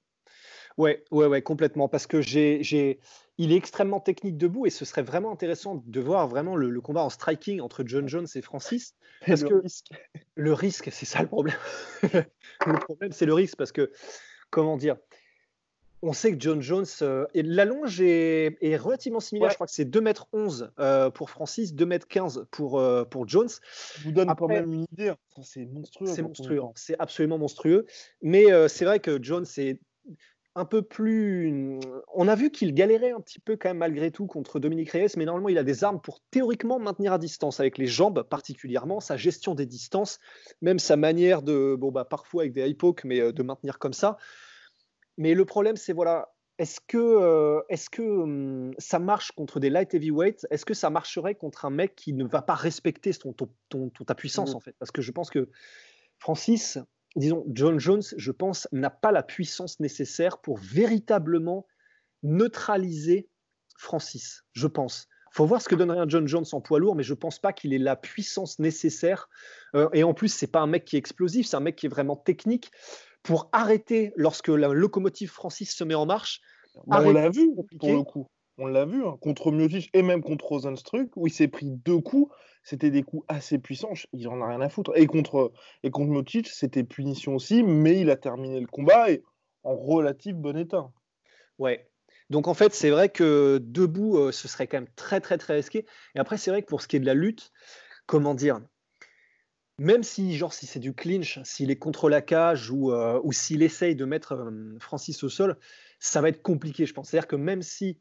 Ouais, 0.77 1.03
ouais, 1.11 1.25
ouais, 1.25 1.41
complètement. 1.41 1.87
Parce 1.87 2.05
que 2.05 2.21
j'ai, 2.21 2.61
j'ai, 2.61 2.99
il 3.37 3.51
est 3.51 3.55
extrêmement 3.55 3.99
technique 3.99 4.37
debout 4.37 4.65
et 4.67 4.69
ce 4.69 4.85
serait 4.85 5.01
vraiment 5.01 5.31
intéressant 5.31 5.83
de 5.85 5.99
voir 5.99 6.27
vraiment 6.27 6.55
le, 6.55 6.79
combat 6.81 7.03
en 7.03 7.09
striking 7.09 7.61
entre 7.61 7.83
John 7.85 8.07
Jones 8.07 8.27
et 8.35 8.41
Francis. 8.41 8.95
Parce 9.25 9.41
le 9.41 9.49
que 9.49 9.55
risque. 9.55 9.87
le 10.35 10.53
risque, 10.53 10.89
c'est 10.91 11.05
ça 11.05 11.21
le 11.21 11.27
problème. 11.27 11.57
le 12.03 12.79
problème, 12.79 13.11
c'est 13.11 13.25
le 13.25 13.33
risque 13.33 13.57
parce 13.57 13.71
que, 13.71 13.91
comment 14.51 14.77
dire, 14.77 14.95
on 16.03 16.13
sait 16.13 16.31
que 16.31 16.39
John 16.39 16.61
Jones, 16.61 16.85
euh, 17.01 17.25
et 17.33 17.41
la 17.41 17.65
longe 17.65 17.99
est, 18.01 18.77
relativement 18.77 19.19
similaire. 19.19 19.49
Je 19.49 19.55
crois 19.55 19.65
que 19.65 19.73
c'est 19.73 19.89
2m11 19.89 20.69
euh, 20.79 21.09
pour 21.09 21.31
Francis, 21.31 21.73
2m15 21.73 22.45
pour, 22.51 22.79
euh, 22.79 23.03
pour 23.05 23.27
Jones. 23.27 23.49
Ça 23.49 24.01
vous 24.03 24.11
donne 24.11 24.33
quand 24.37 24.47
même 24.47 24.71
une 24.71 24.85
idée. 24.91 25.13
C'est 25.41 25.65
monstrueux. 25.65 26.07
C'est 26.13 26.21
monstrueux. 26.21 26.61
C'est 26.75 26.95
absolument 26.99 27.39
monstrueux. 27.39 27.85
Mais 28.21 28.45
c'est 28.67 28.85
vrai 28.85 28.99
que 28.99 29.21
Jones 29.21 29.45
est 29.57 29.79
un 30.57 30.65
peu 30.65 30.81
plus. 30.81 31.79
On 32.13 32.27
a 32.27 32.35
vu 32.35 32.51
qu'il 32.51 32.73
galérait 32.73 33.11
un 33.11 33.21
petit 33.21 33.39
peu 33.39 33.55
quand 33.55 33.69
même 33.69 33.77
malgré 33.77 34.11
tout 34.11 34.25
contre 34.25 34.59
Dominique 34.59 34.89
Reyes, 34.89 35.13
mais 35.15 35.25
normalement 35.25 35.49
il 35.49 35.57
a 35.57 35.63
des 35.63 35.83
armes 35.83 36.01
pour 36.01 36.19
théoriquement 36.31 36.79
maintenir 36.79 37.13
à 37.13 37.19
distance, 37.19 37.59
avec 37.59 37.77
les 37.77 37.87
jambes 37.87 38.23
particulièrement, 38.23 38.99
sa 38.99 39.17
gestion 39.17 39.53
des 39.53 39.67
distances, 39.67 40.19
même 40.61 40.79
sa 40.79 40.97
manière 40.97 41.43
de, 41.43 41.75
bon 41.77 41.91
bah 41.91 42.05
parfois 42.05 42.43
avec 42.43 42.53
des 42.53 42.67
high 42.67 42.77
mais 43.05 43.31
de 43.31 43.43
maintenir 43.43 43.77
comme 43.77 43.93
ça. 43.93 44.17
Mais 45.17 45.33
le 45.33 45.45
problème, 45.45 45.77
c'est 45.77 45.93
voilà, 45.93 46.33
est-ce 46.57 46.79
que, 46.79 46.97
euh, 46.97 47.61
est 47.69 47.89
que 47.89 48.01
hum, 48.01 48.73
ça 48.79 48.99
marche 48.99 49.31
contre 49.31 49.59
des 49.59 49.69
light 49.69 49.93
heavyweights? 49.93 50.47
Est-ce 50.49 50.65
que 50.65 50.73
ça 50.73 50.89
marcherait 50.89 51.35
contre 51.35 51.65
un 51.65 51.69
mec 51.69 51.95
qui 51.95 52.13
ne 52.13 52.25
va 52.25 52.41
pas 52.41 52.55
respecter 52.55 53.13
ton, 53.13 53.33
ton, 53.69 53.89
ta 53.89 54.15
puissance, 54.15 54.53
mmh. 54.53 54.57
en 54.57 54.59
fait? 54.59 54.75
Parce 54.79 54.91
que 54.91 55.01
je 55.01 55.11
pense 55.11 55.29
que 55.29 55.49
Francis, 56.19 56.79
disons, 57.17 57.43
John 57.49 57.79
Jones, 57.79 58.03
je 58.15 58.31
pense, 58.31 58.67
n'a 58.71 58.89
pas 58.89 59.11
la 59.11 59.23
puissance 59.23 59.79
nécessaire 59.79 60.39
pour 60.39 60.57
véritablement 60.57 61.67
neutraliser 62.23 63.29
Francis, 63.77 64.43
je 64.53 64.67
pense. 64.67 65.07
faut 65.31 65.45
voir 65.45 65.61
ce 65.61 65.69
que 65.69 65.75
donnerait 65.75 65.99
un 65.99 66.09
John 66.09 66.27
Jones 66.27 66.45
en 66.51 66.61
poids 66.61 66.79
lourd, 66.79 66.95
mais 66.95 67.03
je 67.03 67.13
pense 67.13 67.37
pas 67.39 67.53
qu'il 67.53 67.73
ait 67.73 67.79
la 67.79 67.95
puissance 67.95 68.57
nécessaire. 68.59 69.29
Euh, 69.75 69.89
et 69.93 70.03
en 70.03 70.13
plus, 70.13 70.29
c'est 70.29 70.51
pas 70.51 70.61
un 70.61 70.67
mec 70.67 70.85
qui 70.85 70.95
est 70.95 70.99
explosif, 70.99 71.45
c'est 71.45 71.57
un 71.57 71.61
mec 71.61 71.75
qui 71.75 71.85
est 71.85 71.89
vraiment 71.89 72.15
technique 72.15 72.71
pour 73.21 73.49
arrêter 73.51 74.13
lorsque 74.15 74.47
la 74.47 74.69
locomotive 74.69 75.29
Francis 75.29 75.75
se 75.75 75.83
met 75.83 75.95
en 75.95 76.05
marche. 76.05 76.41
Bah, 76.87 77.01
on 77.03 77.11
l'a 77.11 77.29
vu 77.29 77.51
pour 77.79 77.91
le 77.91 78.03
coup. 78.03 78.27
On 78.57 78.65
l'a 78.65 78.85
vu 78.85 79.05
hein, 79.05 79.17
contre 79.21 79.51
Miocic 79.51 79.89
et 79.93 80.01
même 80.01 80.23
contre 80.23 80.45
Rosenstruck 80.45 81.09
où 81.15 81.27
il 81.27 81.31
s'est 81.31 81.47
pris 81.47 81.69
deux 81.69 81.99
coups. 81.99 82.33
C'était 82.63 82.89
des 82.89 83.03
coups 83.03 83.23
assez 83.27 83.59
puissants. 83.59 83.93
Il 84.13 84.27
en 84.27 84.41
a 84.41 84.47
rien 84.47 84.61
à 84.61 84.69
foutre. 84.69 84.91
Et 84.95 85.05
contre 85.05 85.51
et 85.83 85.91
contre 85.91 86.23
c'était 86.45 86.83
punition 86.83 87.35
aussi, 87.35 87.63
mais 87.63 87.99
il 87.99 88.09
a 88.09 88.17
terminé 88.17 88.59
le 88.59 88.67
combat 88.67 89.11
et 89.11 89.23
en 89.63 89.75
relatif 89.75 90.35
bon 90.35 90.57
état. 90.57 90.89
Ouais. 91.59 91.87
Donc 92.29 92.47
en 92.47 92.53
fait, 92.53 92.73
c'est 92.73 92.89
vrai 92.89 93.09
que 93.09 93.59
debout, 93.63 94.17
euh, 94.17 94.31
ce 94.31 94.47
serait 94.47 94.67
quand 94.67 94.77
même 94.77 94.89
très 94.95 95.21
très 95.21 95.37
très 95.37 95.55
risqué. 95.55 95.85
Et 96.15 96.19
après, 96.19 96.37
c'est 96.37 96.51
vrai 96.51 96.61
que 96.61 96.67
pour 96.67 96.81
ce 96.81 96.87
qui 96.87 96.97
est 96.97 96.99
de 96.99 97.05
la 97.05 97.13
lutte, 97.13 97.51
comment 98.05 98.33
dire, 98.33 98.59
même 99.79 100.03
si, 100.03 100.35
genre, 100.35 100.53
si 100.53 100.65
c'est 100.65 100.79
du 100.79 100.93
clinch, 100.93 101.39
s'il 101.43 101.69
est 101.69 101.77
contre 101.77 102.09
la 102.09 102.21
cage 102.21 102.71
ou, 102.71 102.91
euh, 102.91 103.19
ou 103.23 103.31
s'il 103.31 103.61
essaye 103.61 103.95
de 103.95 104.05
mettre 104.05 104.33
euh, 104.33 104.75
Francis 104.79 105.23
au 105.23 105.29
sol, 105.29 105.57
ça 105.99 106.19
va 106.21 106.29
être 106.29 106.41
compliqué, 106.41 106.85
je 106.85 106.93
pense. 106.93 107.09
C'est-à-dire 107.09 107.27
que 107.27 107.35
même 107.35 107.61
si, 107.61 107.99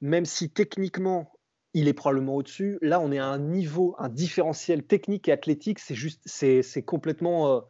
même 0.00 0.24
si 0.24 0.50
techniquement 0.50 1.32
il 1.72 1.88
est 1.88 1.92
probablement 1.92 2.36
au-dessus, 2.36 2.78
là 2.82 3.00
on 3.00 3.12
est 3.12 3.18
à 3.18 3.26
un 3.26 3.38
niveau, 3.38 3.94
un 3.98 4.08
différentiel 4.08 4.82
technique 4.84 5.28
et 5.28 5.32
athlétique, 5.32 5.78
c'est 5.78 5.94
juste, 5.94 6.22
c'est 6.26 6.82
complètement, 6.82 7.56
euh, 7.56 7.60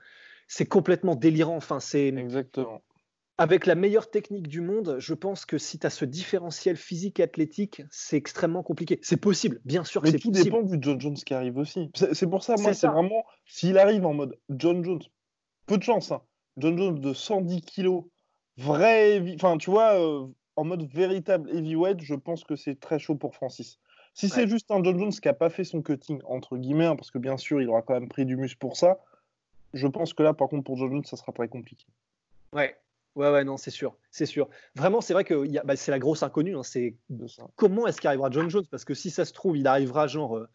c'est 0.49 0.66
complètement 0.66 1.16
délirant. 1.16 1.57
Enfin, 1.57 1.81
c'est 1.81 2.09
exactement 2.09 2.83
avec 3.40 3.64
la 3.64 3.75
meilleure 3.75 4.11
technique 4.11 4.49
du 4.49 4.61
monde, 4.61 4.97
je 4.99 5.14
pense 5.14 5.47
que 5.47 5.57
si 5.57 5.79
tu 5.79 5.87
as 5.87 5.90
ce 5.90 6.05
différentiel 6.05 6.77
physique 6.77 7.21
et 7.21 7.23
athlétique, 7.23 7.83
c'est 7.90 8.19
extrêmement 8.19 8.62
compliqué. 8.62 8.99
C'est 9.03 9.16
possible, 9.16 9.62
bien 9.64 9.83
sûr 9.83 10.03
que 10.03 10.09
c'est 10.09 10.19
possible. 10.19 10.37
Tout 10.37 10.45
dépend 10.45 10.61
du 10.62 10.77
John 10.79 11.01
Jones 11.01 11.14
qui 11.14 11.33
arrive 11.33 11.57
aussi. 11.57 11.90
C'est 11.95 12.29
pour 12.29 12.45
ça, 12.45 12.57
moi, 12.59 12.75
c'est 12.75 12.87
vraiment, 12.87 13.25
s'il 13.47 13.79
arrive 13.79 14.05
en 14.05 14.12
mode 14.12 14.38
John 14.51 14.85
Jones, 14.85 15.01
peu 15.64 15.79
de 15.79 15.83
chance, 15.83 16.12
hein. 16.12 16.21
John 16.59 16.77
Jones 16.77 17.01
de 17.01 17.14
110 17.14 17.62
kilos, 17.62 18.05
vrai, 18.59 19.25
enfin, 19.37 19.57
tu 19.57 19.71
vois, 19.71 19.99
euh, 19.99 20.27
en 20.61 20.64
mode 20.64 20.87
véritable 20.92 21.49
heavyweight, 21.51 22.03
je 22.03 22.14
pense 22.14 22.44
que 22.44 22.55
c'est 22.55 22.79
très 22.79 22.99
chaud 22.99 23.14
pour 23.14 23.35
Francis. 23.35 23.79
Si 24.12 24.29
c'est 24.29 24.46
juste 24.46 24.70
un 24.70 24.83
John 24.85 24.99
Jones 24.99 25.12
qui 25.12 25.27
n'a 25.27 25.33
pas 25.33 25.49
fait 25.49 25.64
son 25.64 25.81
cutting, 25.81 26.20
entre 26.27 26.59
guillemets, 26.59 26.85
hein, 26.85 26.96
parce 26.96 27.11
que 27.11 27.18
bien 27.18 27.38
sûr, 27.38 27.62
il 27.62 27.68
aura 27.68 27.81
quand 27.81 27.94
même 27.94 28.09
pris 28.09 28.27
du 28.27 28.37
muscle 28.37 28.59
pour 28.59 28.77
ça, 28.77 28.99
je 29.73 29.87
pense 29.87 30.12
que 30.12 30.23
là, 30.23 30.35
par 30.35 30.49
contre, 30.49 30.64
pour 30.64 30.77
John 30.77 30.90
Jones, 30.90 31.05
ça 31.05 31.16
sera 31.16 31.33
très 31.33 31.49
compliqué. 31.49 31.87
Ouais, 32.53 32.77
Ouais, 33.16 33.31
ouais, 33.31 33.42
non, 33.42 33.57
c'est 33.57 33.70
sûr, 33.70 33.96
c'est 34.11 34.27
sûr. 34.27 34.49
Vraiment, 34.77 35.01
c'est 35.01 35.14
vrai 35.14 35.25
que 35.25 35.64
bah, 35.64 35.75
c'est 35.75 35.90
la 35.90 35.99
grosse 35.99 36.23
inconnue. 36.23 36.57
Hein, 36.57 36.62
c'est 36.62 36.94
comment 37.57 37.87
est-ce 37.87 38.01
qu'arrivera 38.01 38.31
John 38.31 38.49
Jones? 38.49 38.66
Parce 38.70 38.85
que 38.85 38.94
si 38.94 39.11
ça 39.11 39.25
se 39.25 39.33
trouve, 39.33 39.57
il 39.57 39.66
arrivera 39.66 40.07
genre, 40.07 40.37
euh, 40.37 40.49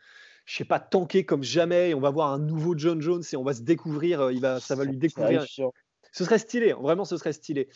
je 0.46 0.56
sais 0.56 0.66
pas, 0.66 0.80
tanké 0.80 1.26
comme 1.26 1.44
jamais. 1.44 1.90
Et 1.90 1.96
on 1.96 2.00
va 2.00 2.12
voir 2.12 2.32
un 2.32 2.40
nouveau 2.40 2.78
John 2.78 3.02
Jones 3.02 3.24
et 3.30 3.36
on 3.36 3.44
va 3.44 3.54
se 3.54 3.62
découvrir. 3.62 4.22
Euh, 4.22 4.34
il 4.34 4.40
va, 4.40 4.62
ça 4.62 4.76
va 4.76 4.86
lui 4.86 4.96
découvrir. 4.96 5.44
Ce 5.44 6.24
serait 6.24 6.40
stylé. 6.40 6.72
Hein, 6.72 6.80
vraiment, 6.82 7.04
ce 7.04 7.18
serait 7.18 7.34
stylé. 7.34 7.68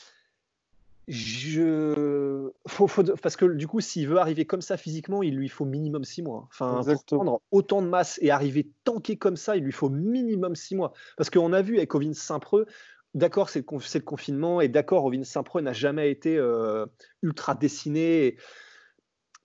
Je, 1.11 2.51
faut, 2.67 2.87
parce 3.19 3.35
que 3.35 3.45
du 3.45 3.67
coup, 3.67 3.81
s'il 3.81 4.07
veut 4.07 4.19
arriver 4.19 4.45
comme 4.45 4.61
ça 4.61 4.77
physiquement, 4.77 5.23
il 5.23 5.35
lui 5.35 5.49
faut 5.49 5.65
minimum 5.65 6.03
six 6.03 6.21
mois. 6.21 6.47
Enfin, 6.51 6.81
pour 6.85 7.03
prendre 7.03 7.41
autant 7.49 7.81
de 7.81 7.87
masse 7.87 8.19
et 8.21 8.29
arriver 8.29 8.69
tanké 8.83 9.17
comme 9.17 9.35
ça, 9.35 9.57
il 9.57 9.63
lui 9.63 9.71
faut 9.71 9.89
minimum 9.89 10.55
six 10.55 10.75
mois. 10.75 10.93
Parce 11.17 11.31
qu'on 11.31 11.51
a 11.51 11.63
vu 11.63 11.77
avec 11.77 11.95
Ovin 11.95 12.13
Saint-Preux, 12.13 12.67
d'accord, 13.15 13.49
c'est 13.49 13.65
le, 13.67 13.99
confinement, 14.01 14.61
et 14.61 14.67
d'accord, 14.67 15.03
Ovin 15.05 15.23
Saint-Preux 15.23 15.61
n'a 15.61 15.73
jamais 15.73 16.11
été 16.11 16.37
euh, 16.37 16.85
ultra 17.23 17.55
dessiné. 17.55 18.37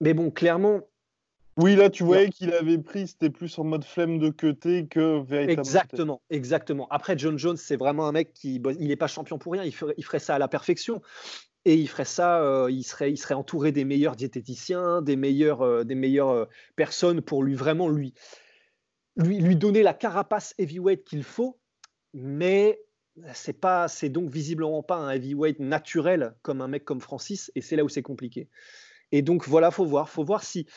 Mais 0.01 0.13
bon, 0.13 0.29
clairement. 0.29 0.81
Oui, 1.57 1.75
là, 1.75 1.89
tu 1.89 2.03
voyais 2.03 2.29
qu'il 2.29 2.53
avait 2.53 2.77
pris, 2.77 3.07
c'était 3.07 3.31
plus 3.31 3.57
en 3.57 3.63
mode 3.63 3.85
flemme 3.85 4.19
de 4.19 4.29
côté 4.29 4.85
que 4.87 5.23
véritablement. 5.23 5.61
Exactement, 5.61 6.21
exactement. 6.29 6.87
Après, 6.91 7.17
John 7.17 7.39
Jones, 7.39 7.57
c'est 7.57 7.77
vraiment 7.77 8.07
un 8.07 8.11
mec 8.11 8.33
qui. 8.33 8.61
il 8.79 8.87
n'est 8.87 8.95
pas 8.97 9.07
champion 9.07 9.39
pour 9.39 9.53
rien, 9.53 9.63
il 9.63 9.73
ferait, 9.73 9.95
il 9.97 10.03
ferait, 10.03 10.19
ça 10.19 10.35
à 10.35 10.39
la 10.39 10.49
perfection. 10.49 11.01
Et 11.65 11.75
il 11.75 11.87
ferait 11.87 12.05
ça, 12.05 12.41
euh, 12.41 12.69
il, 12.69 12.83
serait, 12.83 13.11
il 13.11 13.17
serait 13.17 13.33
entouré 13.33 13.71
des 13.71 13.85
meilleurs 13.85 14.15
diététiciens, 14.15 15.01
des 15.01 15.15
meilleures, 15.15 15.63
euh, 15.63 15.83
des 15.83 15.95
meilleures 15.95 16.47
personnes 16.75 17.21
pour 17.21 17.43
lui 17.43 17.55
vraiment 17.55 17.89
lui, 17.89 18.13
lui, 19.15 19.39
lui 19.39 19.55
donner 19.55 19.81
la 19.81 19.95
carapace 19.95 20.53
heavyweight 20.59 21.03
qu'il 21.03 21.23
faut. 21.23 21.59
Mais 22.13 22.79
c'est 23.33 23.59
pas, 23.59 23.87
c'est 23.87 24.09
donc 24.09 24.29
visiblement 24.29 24.83
pas 24.83 24.97
un 24.97 25.09
heavyweight 25.09 25.59
naturel 25.59 26.35
comme 26.41 26.61
un 26.61 26.67
mec 26.67 26.85
comme 26.85 27.01
Francis, 27.01 27.51
et 27.55 27.61
c'est 27.61 27.75
là 27.75 27.83
où 27.83 27.89
c'est 27.89 28.03
compliqué. 28.03 28.49
Et 29.11 29.21
donc 29.21 29.47
voilà, 29.47 29.71
faut 29.71 29.85
voir, 29.85 30.09
faut 30.09 30.23
voir 30.23 30.43
si 30.43 30.67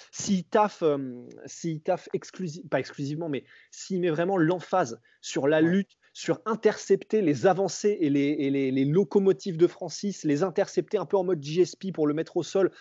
taffe, 0.51 0.83
euh, 0.83 1.27
si 1.46 1.81
taffe 1.81 2.09
pas 2.70 2.79
exclusivement, 2.79 3.29
mais 3.29 3.44
s'il 3.70 4.01
met 4.01 4.11
vraiment 4.11 4.37
l'emphase 4.37 5.01
sur 5.20 5.48
la 5.48 5.61
lutte, 5.61 5.98
sur 6.18 6.40
intercepter 6.46 7.22
les 7.22 7.46
avancées 7.46 7.96
et 8.00 8.11
les, 8.11 8.50
les, 8.50 8.85
locomotives 8.85 9.57
de 9.57 9.68
Francis, 9.68 10.24
les 10.24 10.42
intercepter 10.42 10.98
un 10.98 11.07
peu 11.07 11.16
en 11.16 11.22
mode 11.22 11.40
GSP 11.40 11.92
pour 11.94 12.09
le 12.09 12.14
mettre 12.14 12.37
au 12.37 12.42
sol. 12.42 12.72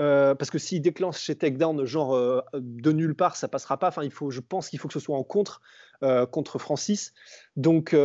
Euh, 0.00 0.36
parce 0.36 0.52
que 0.52 0.58
s'il 0.58 0.80
déclenche 0.80 1.18
chez 1.18 1.34
Takedown, 1.34 1.84
genre 1.84 2.14
euh, 2.14 2.40
de 2.54 2.92
nulle 2.92 3.16
part, 3.16 3.34
ça 3.34 3.48
passera 3.48 3.76
pas. 3.76 3.88
Enfin, 3.88 4.04
il 4.04 4.12
faut, 4.12 4.30
je 4.30 4.38
pense 4.38 4.68
qu'il 4.68 4.78
faut 4.78 4.86
que 4.86 4.94
ce 4.94 5.00
soit 5.00 5.16
en 5.16 5.24
contre 5.24 5.60
euh, 6.04 6.26
contre 6.26 6.60
Francis. 6.60 7.12
Donc, 7.56 7.96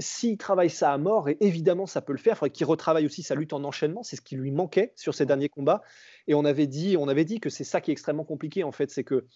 s'il 0.00 0.36
travaille 0.36 0.68
ça 0.68 0.92
à 0.92 0.98
mort, 0.98 1.28
et 1.28 1.36
évidemment, 1.40 1.86
ça 1.86 2.02
peut 2.02 2.12
le 2.12 2.18
faire. 2.18 2.32
Il 2.32 2.38
faudrait 2.38 2.50
qu'il 2.50 2.66
retravaille 2.66 3.06
aussi 3.06 3.22
sa 3.22 3.36
lutte 3.36 3.52
en 3.52 3.62
enchaînement. 3.62 4.02
C'est 4.02 4.16
ce 4.16 4.20
qui 4.20 4.34
lui 4.34 4.50
manquait 4.50 4.92
sur 4.96 5.14
ses 5.14 5.26
derniers 5.26 5.48
combats. 5.48 5.82
Et 6.26 6.34
on 6.34 6.44
avait 6.44 6.66
dit, 6.66 6.96
on 6.98 7.06
avait 7.06 7.24
dit 7.24 7.38
que 7.38 7.50
c'est 7.50 7.62
ça 7.62 7.80
qui 7.80 7.92
est 7.92 7.94
extrêmement 7.94 8.24
compliqué 8.24 8.64
en 8.64 8.72
fait, 8.72 8.90
c'est 8.90 9.04
que 9.04 9.26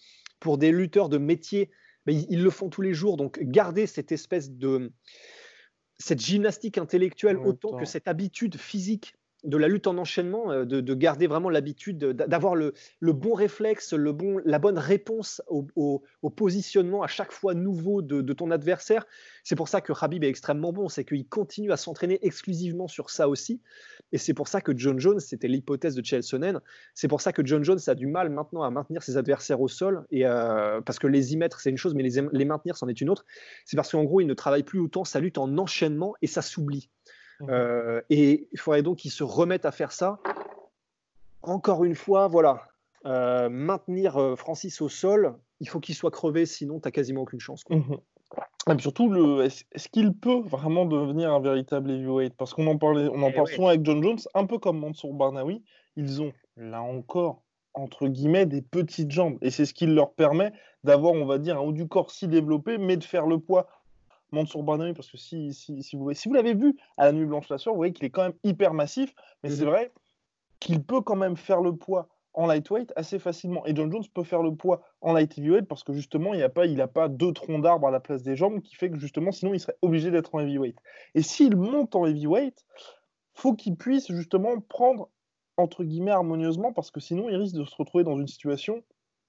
pour 0.41 0.57
des 0.57 0.73
lutteurs 0.73 1.07
de 1.07 1.17
métier, 1.17 1.71
mais 2.05 2.15
ils, 2.29 2.43
le 2.43 2.49
font 2.49 2.69
tous 2.69 2.81
les 2.81 2.93
jours. 2.93 3.17
Donc, 3.17 3.39
garder 3.41 3.87
cette 3.87 4.11
espèce 4.11 4.51
de 4.51 4.91
cette 5.97 6.19
gymnastique 6.19 6.77
intellectuelle 6.77 7.37
autant 7.37 7.77
que 7.77 7.85
cette 7.85 8.07
habitude 8.07 8.57
physique 8.57 9.15
de 9.43 9.57
la 9.57 9.67
lutte 9.67 9.87
en 9.87 9.97
enchaînement, 9.97 10.51
euh, 10.51 10.65
de, 10.65 10.93
garder 10.93 11.27
vraiment 11.27 11.49
l'habitude 11.49 11.97
d'avoir 11.97 12.55
le, 12.55 12.73
bon 13.01 13.33
réflexe, 13.33 13.93
le 13.93 14.13
bon, 14.13 14.39
la 14.45 14.59
bonne 14.59 14.77
réponse 14.77 15.41
au, 15.49 16.03
positionnement 16.35 17.03
à 17.03 17.07
chaque 17.07 17.31
fois 17.31 17.53
nouveau 17.53 18.01
de, 18.01 18.33
ton 18.33 18.51
adversaire. 18.51 19.05
C'est 19.43 19.55
pour 19.55 19.67
ça 19.67 19.81
que 19.81 19.93
Habib 19.99 20.23
est 20.23 20.29
extrêmement 20.29 20.71
bon, 20.71 20.87
c'est 20.87 21.03
qu'il 21.05 21.27
continue 21.27 21.71
à 21.71 21.77
s'entraîner 21.77 22.19
exclusivement 22.25 22.87
sur 22.87 23.09
ça 23.09 23.27
aussi. 23.27 23.61
Et 24.13 24.19
c'est 24.19 24.35
pour 24.35 24.47
ça 24.47 24.61
que 24.61 24.71
John 24.77 24.99
Jones, 24.99 25.19
c'était 25.19 25.47
l'hypothèse 25.47 25.95
de 25.95 26.05
Chelsonen, 26.05 26.61
c'est 26.93 27.07
pour 27.07 27.19
ça 27.19 27.33
que 27.33 27.43
John 27.45 27.63
Jones 27.63 27.79
a 27.87 27.95
du 27.95 28.05
mal 28.05 28.29
maintenant 28.29 28.61
à 28.61 28.69
maintenir 28.69 29.01
ses 29.01 29.17
adversaires 29.17 29.59
au 29.59 29.67
sol, 29.67 30.05
et 30.11 30.25
euh, 30.25 30.81
parce 30.81 30.99
que 30.99 31.07
les 31.07 31.33
y 31.33 31.37
mettre, 31.37 31.59
c'est 31.59 31.71
une 31.71 31.77
chose, 31.77 31.95
mais 31.95 32.03
les, 32.03 32.21
les 32.31 32.45
maintenir, 32.45 32.77
c'en 32.77 32.87
est 32.87 33.01
une 33.01 33.09
autre. 33.09 33.25
C'est 33.65 33.75
parce 33.75 33.91
qu'en 33.91 34.03
gros, 34.03 34.21
il 34.21 34.27
ne 34.27 34.35
travaille 34.35 34.61
plus 34.61 34.79
autant 34.79 35.03
sa 35.03 35.19
lutte 35.19 35.39
en 35.39 35.57
enchaînement 35.57 36.13
et 36.21 36.27
ça 36.27 36.43
s'oublie. 36.43 36.89
Euh, 37.49 38.01
et 38.09 38.47
il 38.51 38.59
faudrait 38.59 38.83
donc 38.83 38.99
qu'ils 38.99 39.11
se 39.11 39.23
remettent 39.23 39.65
à 39.65 39.71
faire 39.71 39.91
ça. 39.91 40.19
Encore 41.41 41.83
une 41.83 41.95
fois, 41.95 42.27
voilà, 42.27 42.69
euh, 43.05 43.49
maintenir 43.49 44.35
Francis 44.37 44.79
au 44.79 44.89
sol, 44.89 45.35
il 45.59 45.67
faut 45.67 45.79
qu'il 45.79 45.95
soit 45.95 46.11
crevé, 46.11 46.45
sinon 46.45 46.79
tu 46.79 46.87
n'as 46.87 46.91
quasiment 46.91 47.23
aucune 47.23 47.39
chance. 47.39 47.63
Mhm. 47.69 47.97
Et 48.69 48.81
surtout, 48.81 49.41
est-ce 49.41 49.89
qu'il 49.89 50.13
peut 50.13 50.41
vraiment 50.41 50.85
devenir 50.85 51.33
un 51.33 51.41
véritable 51.41 51.91
heavyweight? 51.91 52.33
Parce 52.37 52.53
qu'on 52.53 52.67
en, 52.67 52.77
parlait, 52.77 53.09
on 53.09 53.21
en 53.21 53.29
eh 53.29 53.33
parle 53.33 53.47
souvent 53.47 53.67
avec 53.67 53.85
John 53.85 54.01
Jones, 54.01 54.19
un 54.33 54.45
peu 54.45 54.57
comme 54.57 54.79
Mansour 54.79 55.13
Barnaoui, 55.13 55.63
ils 55.97 56.21
ont, 56.21 56.31
là 56.55 56.81
encore, 56.81 57.43
entre 57.73 58.07
guillemets, 58.07 58.45
des 58.45 58.61
petites 58.61 59.11
jambes. 59.11 59.37
Et 59.41 59.51
c'est 59.51 59.65
ce 59.65 59.73
qui 59.73 59.85
leur 59.85 60.13
permet 60.13 60.53
d'avoir, 60.83 61.13
on 61.13 61.25
va 61.25 61.39
dire, 61.39 61.57
un 61.57 61.61
haut 61.61 61.73
du 61.73 61.87
corps 61.87 62.11
si 62.11 62.27
développé, 62.27 62.77
mais 62.77 62.95
de 62.95 63.03
faire 63.03 63.25
le 63.25 63.39
poids 63.39 63.67
Mansour 64.31 64.63
Barnaoui, 64.63 64.93
parce 64.93 65.11
que 65.11 65.17
si, 65.17 65.53
si, 65.53 65.83
si 65.83 65.95
vous, 65.95 66.11
si 66.13 66.27
vous 66.27 66.33
l'avez 66.33 66.55
vu 66.55 66.75
à 66.97 67.05
la 67.05 67.11
Nuit 67.11 67.25
Blanche 67.25 67.49
la 67.49 67.57
soeur, 67.57 67.73
vous 67.73 67.79
voyez 67.79 67.93
qu'il 67.93 68.05
est 68.05 68.09
quand 68.09 68.23
même 68.23 68.37
hyper 68.43 68.73
massif, 68.73 69.13
mais 69.43 69.49
c'est 69.49 69.63
mhm. 69.63 69.69
vrai 69.69 69.91
qu'il 70.59 70.81
peut 70.81 71.01
quand 71.01 71.15
même 71.15 71.35
faire 71.35 71.61
le 71.61 71.75
poids 71.75 72.07
en 72.33 72.47
lightweight 72.47 72.91
assez 72.95 73.19
facilement. 73.19 73.65
Et 73.65 73.75
John 73.75 73.91
Jones 73.91 74.03
peut 74.13 74.23
faire 74.23 74.41
le 74.41 74.55
poids 74.55 74.81
en 75.01 75.13
light 75.13 75.37
heavyweight 75.37 75.67
parce 75.67 75.83
que 75.83 75.93
justement, 75.93 76.33
il 76.33 76.39
n'a 76.39 76.49
pas, 76.49 76.65
pas 76.87 77.07
deux 77.07 77.33
troncs 77.33 77.61
d'arbre 77.61 77.87
à 77.87 77.91
la 77.91 77.99
place 77.99 78.23
des 78.23 78.35
jambes 78.35 78.61
qui 78.61 78.75
fait 78.75 78.89
que 78.89 78.97
justement, 78.97 79.31
sinon, 79.31 79.53
il 79.53 79.59
serait 79.59 79.77
obligé 79.81 80.11
d'être 80.11 80.33
en 80.35 80.39
heavyweight. 80.39 80.77
Et 81.15 81.21
s'il 81.21 81.55
monte 81.55 81.95
en 81.95 82.05
heavyweight, 82.05 82.65
faut 83.33 83.53
qu'il 83.53 83.75
puisse 83.75 84.11
justement 84.11 84.59
prendre 84.59 85.09
entre 85.57 85.83
guillemets 85.83 86.11
harmonieusement 86.11 86.73
parce 86.73 86.91
que 86.91 86.99
sinon, 86.99 87.29
il 87.29 87.35
risque 87.35 87.55
de 87.55 87.65
se 87.65 87.75
retrouver 87.75 88.03
dans 88.03 88.17
une 88.19 88.27
situation, 88.27 88.83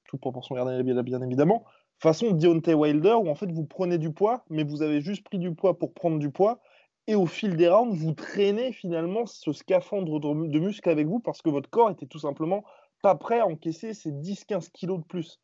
toute 0.07 0.21
proportion 0.21 0.55
gardée 0.55 0.83
bien 0.83 1.23
évidemment, 1.23 1.65
façon 1.99 2.33
Deontay 2.33 2.75
Wilder, 2.75 3.15
où 3.15 3.29
en 3.29 3.35
fait 3.35 3.51
vous 3.51 3.65
prenez 3.65 3.99
du 3.99 4.13
poids, 4.13 4.45
mais 4.49 4.65
vous 4.65 4.83
avez 4.83 5.01
juste 5.01 5.25
pris 5.25 5.39
du 5.39 5.55
poids 5.55 5.79
pour 5.79 5.93
prendre 5.93 6.19
du 6.19 6.31
poids, 6.31 6.61
et 7.07 7.15
au 7.15 7.27
fil 7.27 7.57
des 7.57 7.69
rounds, 7.69 7.95
vous 7.95 8.13
traînez 8.13 8.73
finalement 8.73 9.27
ce 9.27 9.53
scaphandre 9.53 10.21
de, 10.21 10.59
muscles 10.59 10.89
avec 10.89 11.07
vous 11.07 11.21
parce 11.21 11.43
que 11.43 11.51
votre 11.51 11.69
corps 11.69 11.91
était 11.91 12.07
tout 12.07 12.19
simplement 12.19 12.65
pas 13.05 13.15
prêt 13.17 13.39
à 13.39 13.47
encaisser 13.47 13.93
ces 13.93 14.13
10-15 14.13 14.71
kilos 14.73 14.99
de 14.99 15.05
plus. 15.05 15.39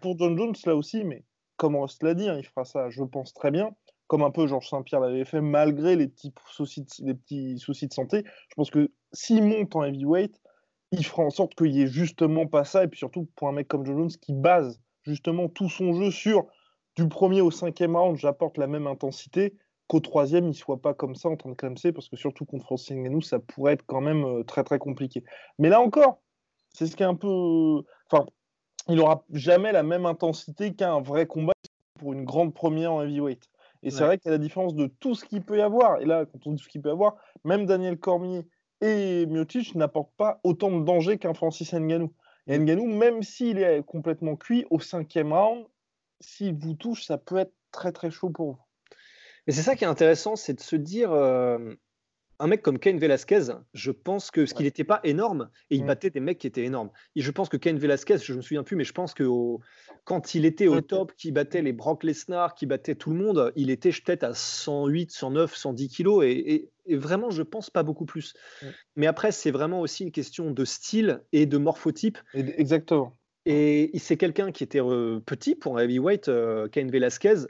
pour 0.00 0.16
John 0.16 0.38
Jones, 0.38 0.54
là 0.64 0.76
aussi, 0.76 1.02
mais 1.02 1.24
comme 1.56 1.74
Ross 1.74 2.00
l'a 2.02 2.14
dit, 2.14 2.28
hein, 2.28 2.36
il 2.38 2.46
fera 2.46 2.64
ça, 2.64 2.88
je 2.88 3.02
pense, 3.02 3.34
très 3.34 3.50
bien, 3.50 3.74
comme 4.06 4.22
un 4.22 4.30
peu 4.30 4.46
Georges 4.46 4.68
Saint-Pierre 4.68 5.00
l'avait 5.00 5.24
fait, 5.24 5.40
malgré 5.40 5.96
les 5.96 6.06
petits, 6.06 6.32
soucis 6.52 6.82
de, 6.82 6.88
les 7.00 7.14
petits 7.14 7.58
soucis 7.58 7.88
de 7.88 7.92
santé. 7.92 8.22
Je 8.48 8.54
pense 8.54 8.70
que 8.70 8.92
s'il 9.12 9.42
monte 9.42 9.74
en 9.74 9.82
heavyweight, 9.82 10.40
il 10.92 11.04
fera 11.04 11.24
en 11.24 11.30
sorte 11.30 11.56
qu'il 11.56 11.72
n'y 11.72 11.80
ait 11.82 11.88
justement 11.88 12.46
pas 12.46 12.62
ça, 12.62 12.84
et 12.84 12.86
puis 12.86 12.98
surtout 12.98 13.28
pour 13.34 13.48
un 13.48 13.52
mec 13.52 13.66
comme 13.66 13.84
John 13.84 13.98
Jones 13.98 14.12
qui 14.20 14.32
base 14.32 14.80
justement 15.02 15.48
tout 15.48 15.68
son 15.68 15.92
jeu 15.94 16.12
sur 16.12 16.46
du 16.94 17.08
premier 17.08 17.40
au 17.40 17.50
cinquième 17.50 17.96
round, 17.96 18.16
j'apporte 18.18 18.56
la 18.56 18.68
même 18.68 18.86
intensité, 18.86 19.56
qu'au 19.88 19.98
troisième, 19.98 20.46
il 20.46 20.54
soit 20.54 20.80
pas 20.80 20.94
comme 20.94 21.16
ça 21.16 21.28
en 21.28 21.36
train 21.36 21.50
de 21.50 21.56
clamser, 21.56 21.90
parce 21.90 22.08
que 22.08 22.16
surtout 22.16 22.44
contre 22.44 22.66
Francis 22.66 22.96
Ngannou, 22.96 23.20
ça 23.20 23.40
pourrait 23.40 23.72
être 23.72 23.84
quand 23.86 24.00
même 24.00 24.24
euh, 24.24 24.44
très 24.44 24.62
très 24.62 24.78
compliqué. 24.78 25.24
Mais 25.58 25.70
là 25.70 25.80
encore, 25.80 26.20
c'est 26.72 26.86
ce 26.86 26.96
qui 26.96 27.02
est 27.02 27.06
un 27.06 27.14
peu. 27.14 27.82
Enfin, 28.10 28.26
il 28.88 28.96
n'aura 28.96 29.24
jamais 29.32 29.72
la 29.72 29.82
même 29.82 30.06
intensité 30.06 30.74
qu'un 30.74 31.00
vrai 31.00 31.26
combat 31.26 31.52
pour 31.98 32.12
une 32.12 32.24
grande 32.24 32.54
première 32.54 32.92
en 32.92 33.02
heavyweight. 33.02 33.48
Et 33.82 33.90
c'est 33.90 34.04
vrai 34.04 34.18
qu'il 34.18 34.28
y 34.30 34.34
a 34.34 34.36
la 34.36 34.42
différence 34.42 34.74
de 34.74 34.86
tout 35.00 35.14
ce 35.14 35.24
qu'il 35.24 35.42
peut 35.42 35.58
y 35.58 35.62
avoir. 35.62 36.00
Et 36.00 36.04
là, 36.04 36.26
quand 36.26 36.46
on 36.46 36.52
dit 36.52 36.58
tout 36.58 36.64
ce 36.64 36.68
qu'il 36.68 36.82
peut 36.82 36.90
y 36.90 36.92
avoir, 36.92 37.16
même 37.44 37.64
Daniel 37.64 37.98
Cormier 37.98 38.46
et 38.82 39.26
Miocic 39.26 39.74
n'apportent 39.74 40.14
pas 40.16 40.40
autant 40.44 40.70
de 40.70 40.84
danger 40.84 41.18
qu'un 41.18 41.34
Francis 41.34 41.72
Ngannou. 41.72 42.12
Et 42.46 42.58
Nganou, 42.58 42.86
même 42.86 43.22
s'il 43.22 43.58
est 43.58 43.82
complètement 43.84 44.36
cuit, 44.36 44.66
au 44.70 44.80
cinquième 44.80 45.32
round, 45.32 45.66
s'il 46.20 46.54
vous 46.54 46.74
touche, 46.74 47.04
ça 47.04 47.16
peut 47.16 47.36
être 47.36 47.54
très 47.70 47.92
très 47.92 48.10
chaud 48.10 48.30
pour 48.30 48.52
vous. 48.52 48.58
Et 49.46 49.52
c'est 49.52 49.62
ça 49.62 49.76
qui 49.76 49.84
est 49.84 49.88
intéressant, 49.88 50.36
c'est 50.36 50.54
de 50.54 50.60
se 50.60 50.76
dire, 50.76 51.12
euh, 51.12 51.74
un 52.40 52.46
mec 52.46 52.62
comme 52.62 52.78
Ken 52.78 52.98
Velasquez, 52.98 53.52
je 53.74 53.90
pense 53.90 54.30
que 54.30 54.46
ce 54.46 54.54
qu'il 54.54 54.64
n'était 54.64 54.82
pas 54.82 55.00
énorme, 55.04 55.50
et 55.68 55.76
il 55.76 55.84
battait 55.84 56.10
des 56.10 56.20
mecs 56.20 56.38
qui 56.38 56.46
étaient 56.46 56.64
énormes. 56.64 56.90
Et 57.14 57.20
je 57.20 57.30
pense 57.30 57.50
que 57.50 57.58
Ken 57.58 57.78
Velasquez, 57.78 58.16
je 58.18 58.32
ne 58.32 58.38
me 58.38 58.42
souviens 58.42 58.64
plus, 58.64 58.76
mais 58.76 58.84
je 58.84 58.92
pense 58.92 59.12
que 59.12 59.24
quand 60.04 60.34
il 60.34 60.46
était 60.46 60.66
au 60.66 60.80
top, 60.80 61.12
qui 61.16 61.32
battait 61.32 61.60
les 61.60 61.74
Brock 61.74 62.02
Lesnar, 62.02 62.54
qui 62.54 62.64
battait 62.64 62.94
tout 62.94 63.10
le 63.10 63.16
monde, 63.16 63.52
il 63.56 63.70
était 63.70 63.90
peut-être 63.90 64.24
à 64.24 64.34
108, 64.34 65.10
109, 65.10 65.54
110 65.54 65.88
kilos, 65.88 66.24
et, 66.24 66.70
vraiment, 66.88 67.30
je 67.30 67.42
pense 67.42 67.68
pas 67.68 67.82
beaucoup 67.82 68.06
plus. 68.06 68.34
Mais 68.96 69.06
après, 69.06 69.32
c'est 69.32 69.50
vraiment 69.50 69.80
aussi 69.80 70.04
une 70.04 70.12
question 70.12 70.50
de 70.50 70.64
style 70.64 71.22
et 71.32 71.44
de 71.44 71.58
morphotype. 71.58 72.18
Exactement. 72.34 73.16
Et 73.44 73.90
c'est 73.98 74.16
quelqu'un 74.16 74.50
qui 74.50 74.64
était 74.64 74.82
euh, 74.82 75.20
petit 75.20 75.54
pour 75.54 75.78
un 75.78 75.82
heavyweight, 75.82 76.28
euh, 76.28 76.68
Ken 76.68 76.90
Velasquez, 76.90 77.46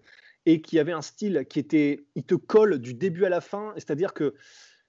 et 0.46 0.62
qui 0.62 0.78
avait 0.78 0.92
un 0.92 1.02
style 1.02 1.46
qui 1.48 1.58
était, 1.58 2.04
il 2.14 2.24
te 2.24 2.34
colle 2.34 2.78
du 2.78 2.94
début 2.94 3.24
à 3.24 3.28
la 3.28 3.40
fin, 3.40 3.72
c'est-à-dire 3.76 4.14
que 4.14 4.34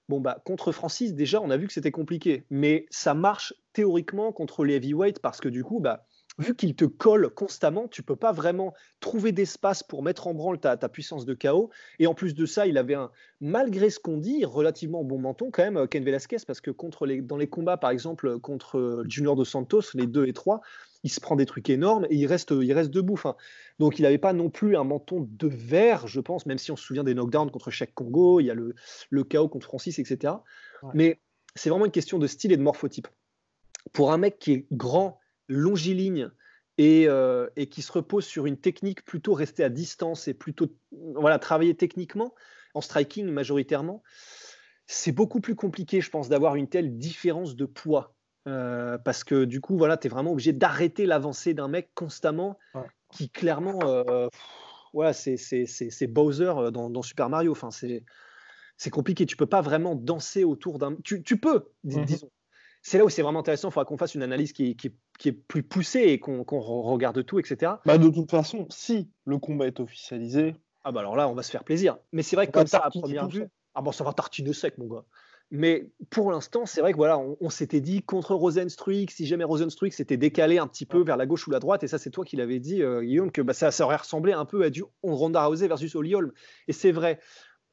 Bon, 0.08 0.20
bah, 0.20 0.42
contre 0.44 0.72
Francis, 0.72 1.14
déjà, 1.14 1.40
on 1.40 1.50
a 1.50 1.56
vu 1.56 1.66
que 1.66 1.72
c'était 1.72 1.90
compliqué. 1.90 2.44
Mais 2.50 2.86
ça 2.90 3.14
marche 3.14 3.54
théoriquement 3.72 4.32
contre 4.32 4.64
les 4.64 4.74
heavyweights 4.74 5.20
parce 5.20 5.40
que 5.40 5.48
du 5.48 5.64
coup, 5.64 5.80
bah, 5.80 6.04
vu 6.38 6.54
qu'il 6.54 6.74
te 6.74 6.84
colle 6.84 7.30
constamment, 7.30 7.88
tu 7.88 8.02
peux 8.02 8.16
pas 8.16 8.32
vraiment 8.32 8.74
trouver 9.00 9.32
d'espace 9.32 9.82
pour 9.82 10.02
mettre 10.02 10.26
en 10.26 10.34
branle 10.34 10.58
ta, 10.58 10.76
ta, 10.76 10.88
puissance 10.88 11.24
de 11.24 11.34
chaos. 11.34 11.70
Et 11.98 12.06
en 12.06 12.14
plus 12.14 12.34
de 12.34 12.46
ça, 12.46 12.66
il 12.66 12.78
avait 12.78 12.94
un, 12.94 13.10
malgré 13.40 13.90
ce 13.90 14.00
qu'on 14.00 14.18
dit, 14.18 14.44
relativement 14.44 15.04
bon 15.04 15.18
menton 15.18 15.50
quand 15.50 15.62
même, 15.62 15.86
Ken 15.88 16.04
Velasquez, 16.04 16.38
parce 16.46 16.60
que 16.60 16.70
contre 16.70 17.06
les, 17.06 17.20
dans 17.20 17.36
les 17.36 17.48
combats, 17.48 17.76
par 17.76 17.90
exemple, 17.90 18.38
contre 18.40 19.04
Junior 19.08 19.36
dos 19.36 19.44
Santos, 19.44 19.82
les 19.94 20.06
2 20.06 20.26
et 20.26 20.32
3, 20.32 20.60
il 21.02 21.10
se 21.10 21.20
prend 21.20 21.36
des 21.36 21.46
trucs 21.46 21.68
énormes 21.70 22.06
et 22.10 22.16
il 22.16 22.26
reste, 22.26 22.52
il 22.52 22.72
reste 22.72 22.90
debout. 22.90 23.20
donc 23.78 23.98
il 23.98 24.02
n'avait 24.02 24.18
pas 24.18 24.32
non 24.32 24.50
plus 24.50 24.76
un 24.76 24.84
menton 24.84 25.26
de 25.28 25.48
verre, 25.48 26.06
je 26.06 26.20
pense, 26.20 26.46
même 26.46 26.58
si 26.58 26.70
on 26.70 26.76
se 26.76 26.84
souvient 26.84 27.04
des 27.04 27.14
knockdowns 27.14 27.50
contre 27.50 27.70
chaque 27.70 27.94
Congo, 27.94 28.40
il 28.40 28.46
y 28.46 28.50
a 28.50 28.54
le, 28.54 28.74
le 29.10 29.24
chaos 29.24 29.48
contre 29.48 29.66
Francis, 29.66 29.98
etc. 29.98 30.34
Mais 30.94 31.20
c'est 31.54 31.70
vraiment 31.70 31.86
une 31.86 31.92
question 31.92 32.18
de 32.18 32.26
style 32.26 32.52
et 32.52 32.56
de 32.56 32.62
morphotype. 32.62 33.08
Pour 33.92 34.12
un 34.12 34.18
mec 34.18 34.38
qui 34.38 34.52
est 34.52 34.66
grand, 34.72 35.18
longiligne 35.48 36.30
et, 36.78 37.06
euh, 37.08 37.48
et 37.56 37.68
qui 37.68 37.82
se 37.82 37.92
repose 37.92 38.24
sur 38.24 38.46
une 38.46 38.56
technique 38.56 39.04
plutôt 39.04 39.34
restée 39.34 39.64
à 39.64 39.68
distance 39.68 40.28
et 40.28 40.34
plutôt 40.34 40.68
voilà, 41.14 41.38
travailler 41.38 41.74
techniquement, 41.74 42.34
en 42.74 42.80
striking 42.80 43.26
majoritairement, 43.26 44.02
c'est 44.86 45.12
beaucoup 45.12 45.40
plus 45.40 45.54
compliqué, 45.54 46.00
je 46.00 46.10
pense, 46.10 46.28
d'avoir 46.28 46.56
une 46.56 46.68
telle 46.68 46.96
différence 46.96 47.56
de 47.56 47.66
poids. 47.66 48.14
Euh, 48.48 48.98
parce 48.98 49.22
que 49.24 49.44
du 49.44 49.60
coup, 49.60 49.76
voilà, 49.76 49.96
tu 49.96 50.08
es 50.08 50.10
vraiment 50.10 50.32
obligé 50.32 50.52
d'arrêter 50.52 51.06
l'avancée 51.06 51.54
d'un 51.54 51.68
mec 51.68 51.90
constamment 51.94 52.58
qui 53.12 53.30
clairement, 53.30 53.78
euh, 53.84 54.28
voilà, 54.92 55.12
c'est 55.12 56.06
Bowser 56.08 56.52
euh, 56.56 56.70
dans, 56.70 57.02
Super 57.02 57.28
Mario. 57.28 57.52
Enfin, 57.52 57.70
c'est 57.70 58.90
compliqué. 58.90 59.26
Tu 59.26 59.36
peux 59.36 59.46
pas 59.46 59.60
vraiment 59.60 59.94
danser 59.94 60.44
autour 60.44 60.78
d'un. 60.78 60.96
Tu, 61.04 61.22
tu, 61.22 61.38
peux, 61.38 61.68
mmh 61.84 62.04
disons. 62.04 62.30
C'est 62.84 62.98
là 62.98 63.04
où 63.04 63.08
c'est 63.08 63.22
vraiment 63.22 63.40
intéressant. 63.40 63.68
Il 63.68 63.72
faudra 63.72 63.84
qu'on 63.84 63.96
fasse 63.96 64.16
une 64.16 64.24
analyse 64.24 64.52
qui, 64.52 64.76
qui, 64.76 64.92
qui, 65.20 65.28
est 65.28 65.32
plus 65.32 65.62
poussée 65.62 66.00
et 66.00 66.18
qu'on 66.18 66.42
regarde 66.42 67.24
tout, 67.24 67.38
etc. 67.38 67.74
Bah, 67.86 67.96
de 67.96 68.08
toute 68.08 68.30
façon, 68.30 68.66
si 68.70 69.08
le 69.24 69.38
combat 69.38 69.68
est 69.68 69.78
officialisé. 69.78 70.56
Ah 70.82 70.90
bah 70.90 70.98
alors 70.98 71.14
là, 71.14 71.28
on 71.28 71.34
va 71.34 71.44
se 71.44 71.50
faire 71.52 71.62
plaisir. 71.62 71.96
Mais 72.10 72.24
c'est 72.24 72.34
vrai 72.34 72.48
que 72.48 72.52
comme 72.52 72.66
ça, 72.66 72.78
à 72.78 72.90
première 72.90 73.28
vue, 73.28 73.46
ah 73.76 73.82
bon, 73.82 73.92
ça 73.92 74.02
va 74.02 74.12
tartiner 74.12 74.52
sec, 74.52 74.78
mon 74.78 74.86
gars. 74.86 75.04
Mais 75.54 75.90
pour 76.08 76.32
l'instant, 76.32 76.64
c'est 76.64 76.80
vrai 76.80 76.92
que 76.92 76.96
voilà, 76.96 77.18
on, 77.18 77.50
s'était 77.50 77.82
dit 77.82 78.02
contre 78.02 78.34
Rosenstruik, 78.34 79.10
si 79.10 79.26
jamais 79.26 79.44
Rosenstruik 79.44 79.92
s'était 79.92 80.16
décalé 80.16 80.56
un 80.56 80.66
petit 80.66 80.86
peu 80.86 81.02
vers 81.02 81.18
la 81.18 81.26
gauche 81.26 81.46
ou 81.46 81.50
la 81.50 81.58
droite, 81.58 81.84
et 81.84 81.88
ça 81.88 81.98
c'est 81.98 82.08
toi 82.08 82.24
qui 82.24 82.36
l'avais 82.36 82.58
dit, 82.58 82.82
euh, 82.82 83.02
Guillaume, 83.02 83.30
que 83.30 83.42
bah, 83.42 83.52
ça, 83.52 83.68
aurait 83.84 83.96
ressemblé 83.96 84.32
un 84.32 84.46
peu 84.46 84.64
à 84.64 84.70
du 84.70 84.82
Ronda 85.02 85.44
Rousey 85.44 85.68
versus 85.68 85.94
Holm. 85.94 86.32
Et 86.68 86.72
c'est 86.72 86.90
vrai. 86.90 87.20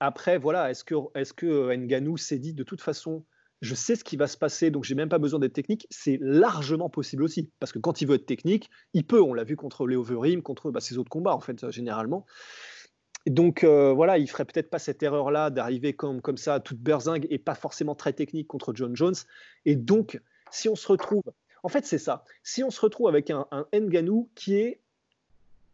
Après, 0.01 0.37
voilà, 0.37 0.69
est-ce 0.69 0.83
que, 0.83 0.95
est 1.15 1.31
que 1.31 1.45
euh, 1.45 1.77
Nganou 1.77 2.17
s'est 2.17 2.37
dit 2.37 2.53
de 2.53 2.63
toute 2.63 2.81
façon, 2.81 3.23
je 3.61 3.75
sais 3.75 3.95
ce 3.95 4.03
qui 4.03 4.17
va 4.17 4.27
se 4.27 4.35
passer, 4.35 4.71
donc 4.71 4.83
j'ai 4.83 4.95
même 4.95 5.09
pas 5.09 5.17
besoin 5.17 5.39
d'être 5.39 5.53
technique, 5.53 5.87
c'est 5.89 6.19
largement 6.21 6.89
possible 6.89 7.23
aussi. 7.23 7.49
Parce 7.61 7.71
que 7.71 7.79
quand 7.79 8.01
il 8.01 8.09
veut 8.09 8.15
être 8.15 8.25
technique, 8.25 8.69
il 8.93 9.05
peut, 9.05 9.21
on 9.21 9.33
l'a 9.33 9.45
vu 9.45 9.55
contre 9.55 9.87
Léo 9.87 10.03
Verim, 10.03 10.41
contre 10.41 10.69
bah, 10.69 10.81
ses 10.81 10.97
autres 10.97 11.09
combats 11.09 11.33
en 11.33 11.39
fait, 11.39 11.69
généralement 11.71 12.25
donc 13.27 13.63
euh, 13.63 13.91
voilà, 13.93 14.17
il 14.17 14.29
ferait 14.29 14.45
peut-être 14.45 14.69
pas 14.69 14.79
cette 14.79 15.03
erreur-là 15.03 15.49
d'arriver 15.49 15.93
comme, 15.93 16.21
comme 16.21 16.37
ça, 16.37 16.59
toute 16.59 16.79
berzingue 16.79 17.27
et 17.29 17.37
pas 17.37 17.55
forcément 17.55 17.95
très 17.95 18.13
technique 18.13 18.47
contre 18.47 18.73
John 18.73 18.95
Jones. 18.95 19.15
Et 19.65 19.75
donc, 19.75 20.21
si 20.51 20.69
on 20.69 20.75
se 20.75 20.87
retrouve, 20.87 21.23
en 21.63 21.69
fait 21.69 21.85
c'est 21.85 21.97
ça, 21.97 22.23
si 22.43 22.63
on 22.63 22.69
se 22.69 22.81
retrouve 22.81 23.07
avec 23.07 23.29
un, 23.29 23.47
un 23.51 23.65
Nganou 23.73 24.29
qui 24.35 24.55
est 24.55 24.81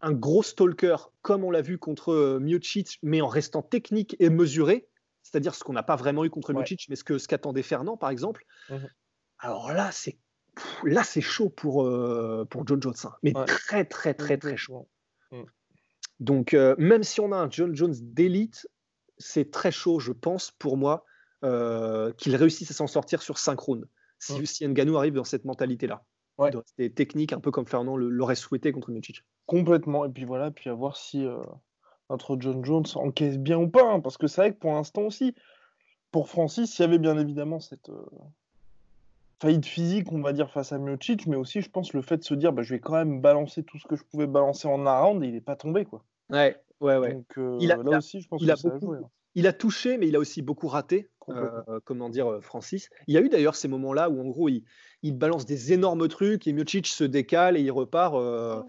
un 0.02 0.12
gros 0.12 0.44
stalker, 0.44 0.98
comme 1.22 1.44
on 1.44 1.52
l'a 1.52 1.62
vu 1.62 1.78
contre 1.78 2.12
euh, 2.12 2.40
Miocic, 2.40 3.00
mais 3.02 3.22
en 3.22 3.28
restant 3.28 3.62
technique 3.62 4.16
et 4.20 4.30
mesuré, 4.30 4.88
c'est-à-dire 5.24 5.56
ce 5.56 5.64
qu'on 5.64 5.74
n'a 5.74 5.84
pas 5.84 5.96
vraiment 5.96 6.26
eu 6.26 6.30
contre 6.30 6.54
Miocic, 6.54 6.88
mais 6.90 6.96
ce 6.96 7.04
que 7.04 7.18
ce 7.18 7.28
qu'attendait 7.28 7.64
Fernand, 7.64 7.98
par 7.98 8.10
exemple. 8.10 8.46
Mhm. 8.70 8.90
Alors 9.40 9.72
là, 9.72 9.92
c'est 9.92 10.18
là, 10.84 11.04
c'est 11.04 11.22
chaud 11.22 11.50
pour, 11.50 11.84
euh, 11.84 12.46
pour 12.50 12.66
John 12.68 12.82
Jones, 12.82 12.94
hein. 13.04 13.14
mais 13.24 13.34
très, 13.46 13.86
très, 13.86 14.14
très, 14.14 14.38
très 14.38 14.58
chaud. 14.58 14.88
Mm. 15.32 15.44
Donc, 16.20 16.54
euh, 16.54 16.76
même 16.78 17.04
si 17.04 17.20
on 17.20 17.32
a 17.32 17.38
un 17.38 17.50
John 17.50 17.76
Jones 17.76 17.96
d'élite, 18.02 18.68
c'est 19.18 19.52
très 19.52 19.72
chaud, 19.72 20.00
je 20.00 20.12
pense, 20.12 20.52
pour 20.52 20.78
moi, 20.78 21.06
euh, 21.44 22.12
qu'il 22.14 22.36
réussisse 22.36 22.72
à 22.72 22.74
s'en 22.74 22.88
sortir 22.88 23.22
sur 23.22 23.38
5 23.38 23.60
rounds. 23.60 23.88
Si, 24.20 24.34
mm. 24.66 24.72
Nganou 24.72 24.98
arrive 24.98 25.14
dans 25.14 25.24
cette 25.24 25.46
mentalité-là. 25.46 26.04
Ouais. 26.38 26.52
Des 26.78 26.92
techniques 26.92 27.34
un 27.34 27.40
peu 27.40 27.52
comme 27.52 27.66
Fernand 27.66 27.96
l'aurait 27.96 28.36
souhaité 28.36 28.72
contre 28.72 28.92
Miocic. 28.92 29.24
Complètement. 29.46 30.06
Et 30.06 30.10
puis 30.10 30.26
voilà, 30.26 30.52
puis 30.52 30.70
à 30.70 30.74
voir 30.74 30.98
si 30.98 31.26
notre 32.10 32.36
John 32.40 32.64
Jones 32.66 32.86
encaisse 32.96 33.38
bien 33.38 33.58
ou 33.58 33.70
pas. 33.70 33.90
Hein, 33.90 34.02
parce 34.02 34.18
que 34.18 34.28
c'est 34.28 34.42
vrai 34.42 34.54
que 34.54 34.60
pour 34.60 34.74
l'instant 34.74 35.04
aussi, 35.04 35.34
pour 36.12 36.28
Francis, 36.28 36.78
il 36.78 36.82
y 36.82 36.86
avait 36.86 36.98
bien 36.98 37.18
évidemment 37.18 37.62
cette, 37.62 37.90
faillite 39.40 39.66
physique, 39.66 40.12
on 40.12 40.22
va 40.22 40.34
dire, 40.34 40.50
face 40.50 40.72
à 40.72 40.78
Miocic, 40.78 41.28
mais 41.28 41.36
aussi, 41.36 41.62
je 41.62 41.70
pense, 41.70 41.94
le 41.94 42.02
fait 42.02 42.18
de 42.18 42.24
se 42.24 42.34
dire, 42.34 42.54
bah, 42.54 42.64
je 42.64 42.74
vais 42.74 42.80
quand 42.80 42.94
même 42.94 43.22
balancer 43.22 43.64
tout 43.64 43.78
ce 43.78 43.88
que 43.88 43.96
je 43.96 44.04
pouvais 44.04 44.28
balancer 44.28 44.68
en 44.68 44.86
un 44.86 45.00
round, 45.00 45.24
et 45.24 45.28
il 45.28 45.34
n'est 45.34 45.42
pas 45.42 45.56
tombé, 45.56 45.86
quoi. 45.86 46.04
Ouais, 46.30 46.56
ouais, 46.82 46.98
ouais. 46.98 47.14
Donc, 47.14 47.38
euh, 47.38 47.58
il 47.60 47.72
a, 47.72 47.78
là 47.78 47.98
aussi, 47.98 48.22
je 48.22 48.28
pense 48.28 48.42
il 48.42 48.48
que 48.48 48.54
a 48.54 48.56
ça 48.56 48.70
a 48.70 48.76
hein. 48.76 49.02
Il 49.38 49.48
a 49.48 49.54
touché, 49.54 49.98
mais 49.98 50.08
il 50.08 50.16
a 50.16 50.20
aussi 50.20 50.42
beaucoup 50.42 50.70
raté, 50.70 51.10
euh, 51.28 51.80
comment 51.84 52.10
dire, 52.10 52.32
euh, 52.32 52.42
Francis. 52.42 52.90
Il 53.08 53.14
y 53.14 53.18
a 53.18 53.22
eu 53.22 53.28
d'ailleurs 53.28 53.56
ces 53.56 53.68
moments-là 53.68 54.10
où, 54.10 54.22
en 54.22 54.30
gros, 54.30 54.48
il, 54.48 54.64
il, 55.04 55.18
balance 55.18 55.46
des 55.46 55.74
énormes 55.74 56.08
trucs, 56.08 56.48
et 56.48 56.54
Miocic 56.54 56.88
se 56.88 57.04
décale 57.04 57.58
et 57.58 57.62
il 57.62 57.72
repart. 57.72 58.16
Euh, 58.16 58.62
ah. 58.62 58.66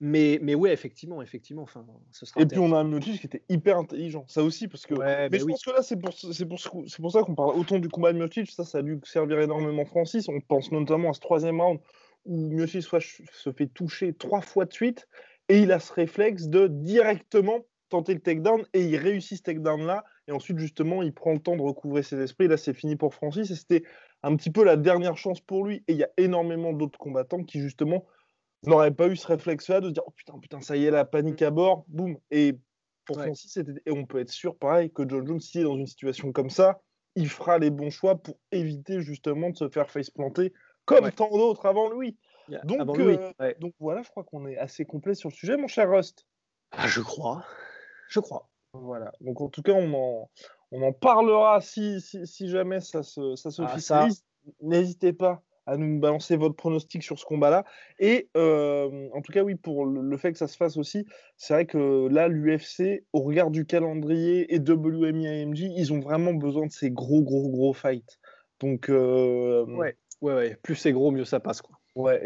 Mais, 0.00 0.38
mais 0.42 0.54
ouais, 0.54 0.72
effectivement, 0.72 1.22
effectivement. 1.22 1.62
Enfin, 1.62 1.84
ce 2.12 2.24
sera 2.24 2.40
et 2.40 2.46
puis 2.46 2.58
on 2.58 2.72
a 2.72 2.78
un 2.78 2.84
Miocic 2.84 3.20
qui 3.20 3.26
était 3.26 3.42
hyper 3.48 3.78
intelligent, 3.78 4.24
ça 4.28 4.44
aussi, 4.44 4.68
parce 4.68 4.86
que. 4.86 4.94
mais 4.94 5.38
je 5.38 5.44
pense 5.44 5.64
que 5.64 5.70
là, 5.70 5.82
c'est 5.82 5.96
pour, 5.96 6.14
pour, 6.48 6.84
pour 6.84 7.12
ça 7.12 7.22
qu'on 7.22 7.34
parle 7.34 7.56
autant 7.56 7.78
du 7.78 7.88
combat 7.88 8.12
de 8.12 8.18
Miocic. 8.18 8.50
Ça, 8.50 8.64
ça 8.64 8.78
a 8.78 8.82
dû 8.82 9.00
servir 9.04 9.40
énormément 9.40 9.84
Francis. 9.84 10.28
On 10.28 10.40
pense 10.40 10.70
notamment 10.70 11.10
à 11.10 11.12
ce 11.14 11.20
troisième 11.20 11.60
round 11.60 11.80
où 12.26 12.50
Miocic 12.50 12.82
se 12.82 13.52
fait 13.52 13.66
toucher 13.66 14.12
trois 14.12 14.40
fois 14.40 14.66
de 14.66 14.72
suite 14.72 15.08
et 15.48 15.60
il 15.60 15.72
a 15.72 15.80
ce 15.80 15.92
réflexe 15.92 16.48
de 16.48 16.68
directement 16.68 17.64
tenter 17.88 18.14
le 18.14 18.20
takedown 18.20 18.64
et 18.74 18.84
il 18.84 18.96
réussit 18.96 19.38
ce 19.38 19.42
takedown 19.42 19.84
là. 19.84 20.04
Et 20.28 20.32
ensuite, 20.32 20.58
justement, 20.58 21.02
il 21.02 21.14
prend 21.14 21.32
le 21.32 21.38
temps 21.38 21.56
de 21.56 21.62
recouvrer 21.62 22.02
ses 22.02 22.20
esprits. 22.20 22.48
Là, 22.48 22.58
c'est 22.58 22.74
fini 22.74 22.96
pour 22.96 23.14
Francis 23.14 23.50
et 23.50 23.54
c'était 23.54 23.82
un 24.22 24.36
petit 24.36 24.50
peu 24.50 24.62
la 24.62 24.76
dernière 24.76 25.16
chance 25.16 25.40
pour 25.40 25.64
lui. 25.64 25.76
Et 25.88 25.94
il 25.94 25.96
y 25.96 26.04
a 26.04 26.10
énormément 26.18 26.74
d'autres 26.74 26.98
combattants 26.98 27.42
qui, 27.44 27.60
justement, 27.60 28.04
n'aurait 28.64 28.94
pas 28.94 29.08
eu 29.08 29.16
ce 29.16 29.26
réflexe-là 29.26 29.80
de 29.80 29.88
se 29.88 29.92
dire 29.94 30.02
oh 30.06 30.10
putain, 30.10 30.38
putain, 30.38 30.60
ça 30.60 30.76
y 30.76 30.84
est, 30.84 30.90
la 30.90 31.04
panique 31.04 31.42
à 31.42 31.50
bord, 31.50 31.84
boum. 31.88 32.16
Et 32.30 32.58
pour 33.04 33.20
Francis, 33.22 33.56
et 33.56 33.90
on 33.90 34.04
peut 34.04 34.18
être 34.18 34.30
sûr, 34.30 34.56
pareil, 34.56 34.92
que 34.92 35.08
John 35.08 35.26
Jones, 35.26 35.40
s'il 35.40 35.62
est 35.62 35.64
dans 35.64 35.76
une 35.76 35.86
situation 35.86 36.32
comme 36.32 36.50
ça, 36.50 36.80
il 37.14 37.28
fera 37.28 37.58
les 37.58 37.70
bons 37.70 37.90
choix 37.90 38.16
pour 38.16 38.38
éviter 38.52 39.00
justement 39.00 39.50
de 39.50 39.56
se 39.56 39.68
faire 39.68 39.90
face 39.90 40.10
planter 40.10 40.52
comme 40.84 41.10
tant 41.12 41.30
d'autres 41.30 41.66
avant 41.66 41.90
lui. 41.92 42.16
Donc, 42.64 42.98
euh, 42.98 43.54
donc 43.60 43.74
voilà, 43.78 44.02
je 44.02 44.08
crois 44.08 44.24
qu'on 44.24 44.46
est 44.46 44.56
assez 44.56 44.84
complet 44.84 45.14
sur 45.14 45.28
le 45.28 45.34
sujet, 45.34 45.56
mon 45.56 45.68
cher 45.68 45.90
Rust. 45.90 46.26
Ah, 46.70 46.86
je 46.86 47.00
crois. 47.00 47.44
Je 48.08 48.20
crois. 48.20 48.48
Voilà. 48.72 49.12
Donc 49.20 49.40
en 49.40 49.48
tout 49.48 49.62
cas, 49.62 49.72
on 49.72 49.92
en, 49.92 50.30
on 50.70 50.82
en 50.82 50.92
parlera 50.92 51.60
si, 51.60 52.00
si, 52.00 52.48
jamais 52.48 52.80
ça 52.80 53.02
se, 53.02 53.36
ça 53.36 53.50
se 53.50 53.62
ah, 53.92 54.08
N'hésitez 54.62 55.12
pas 55.12 55.42
à 55.68 55.76
nous 55.76 55.98
balancer 56.00 56.36
votre 56.36 56.56
pronostic 56.56 57.02
sur 57.02 57.18
ce 57.18 57.26
combat-là. 57.26 57.64
Et 57.98 58.28
euh, 58.36 59.08
en 59.12 59.20
tout 59.20 59.32
cas, 59.32 59.42
oui, 59.42 59.54
pour 59.54 59.84
le, 59.84 60.16
fait 60.16 60.32
que 60.32 60.38
ça 60.38 60.48
se 60.48 60.56
fasse 60.56 60.76
aussi, 60.76 61.06
c'est 61.36 61.52
vrai 61.52 61.66
que 61.66 62.08
là, 62.08 62.28
l'UFC, 62.28 63.04
au 63.12 63.20
regard 63.20 63.50
du 63.50 63.66
calendrier 63.66 64.52
et 64.54 64.58
WMI 64.58 65.28
AMG, 65.28 65.58
ils 65.58 65.92
ont 65.92 66.00
vraiment 66.00 66.32
besoin 66.32 66.66
de 66.66 66.72
ces 66.72 66.90
gros, 66.90 67.22
gros, 67.22 67.50
gros 67.50 67.74
fights. 67.74 68.18
Donc, 68.60 68.88
euh, 68.88 69.64
ouais, 69.66 69.96
ouais, 70.22 70.34
ouais, 70.34 70.56
plus 70.62 70.74
c'est 70.74 70.92
gros, 70.92 71.10
mieux 71.10 71.26
ça 71.26 71.38
passe, 71.38 71.60
quoi. 71.60 71.76
Ouais, 71.94 72.20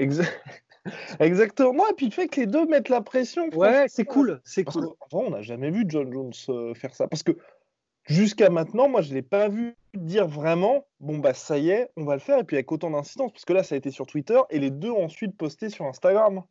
Exactement. 1.20 1.88
Et 1.88 1.94
puis 1.94 2.06
le 2.06 2.12
fait 2.12 2.28
que 2.28 2.40
les 2.40 2.46
deux 2.46 2.66
mettent 2.66 2.88
la 2.88 3.00
pression. 3.00 3.48
Ouais, 3.54 3.86
c'est 3.88 4.04
cool. 4.04 4.40
C'est 4.44 4.64
cool. 4.64 4.88
on 5.12 5.30
n'a 5.30 5.42
jamais 5.42 5.70
vu 5.70 5.84
John 5.88 6.12
Jones 6.12 6.32
euh, 6.48 6.74
faire 6.74 6.94
ça. 6.94 7.08
Parce 7.08 7.22
que 7.22 7.32
jusqu'à 8.04 8.50
maintenant, 8.50 8.88
moi, 8.88 9.02
je 9.02 9.10
ne 9.10 9.14
l'ai 9.14 9.22
pas 9.22 9.48
vu 9.48 9.76
dire 9.94 10.26
vraiment, 10.26 10.86
bon, 11.00 11.18
bah 11.18 11.34
ça 11.34 11.58
y 11.58 11.70
est, 11.70 11.90
on 11.96 12.04
va 12.04 12.14
le 12.14 12.20
faire, 12.20 12.38
et 12.38 12.44
puis 12.44 12.56
avec 12.56 12.70
autant 12.72 12.90
d'insistance, 12.90 13.32
parce 13.32 13.44
que 13.44 13.52
là, 13.52 13.62
ça 13.62 13.74
a 13.74 13.78
été 13.78 13.90
sur 13.90 14.06
Twitter, 14.06 14.40
et 14.50 14.58
les 14.58 14.70
deux 14.70 14.90
ont 14.90 15.04
ensuite 15.04 15.36
posté 15.36 15.68
sur 15.68 15.86
Instagram. 15.86 16.42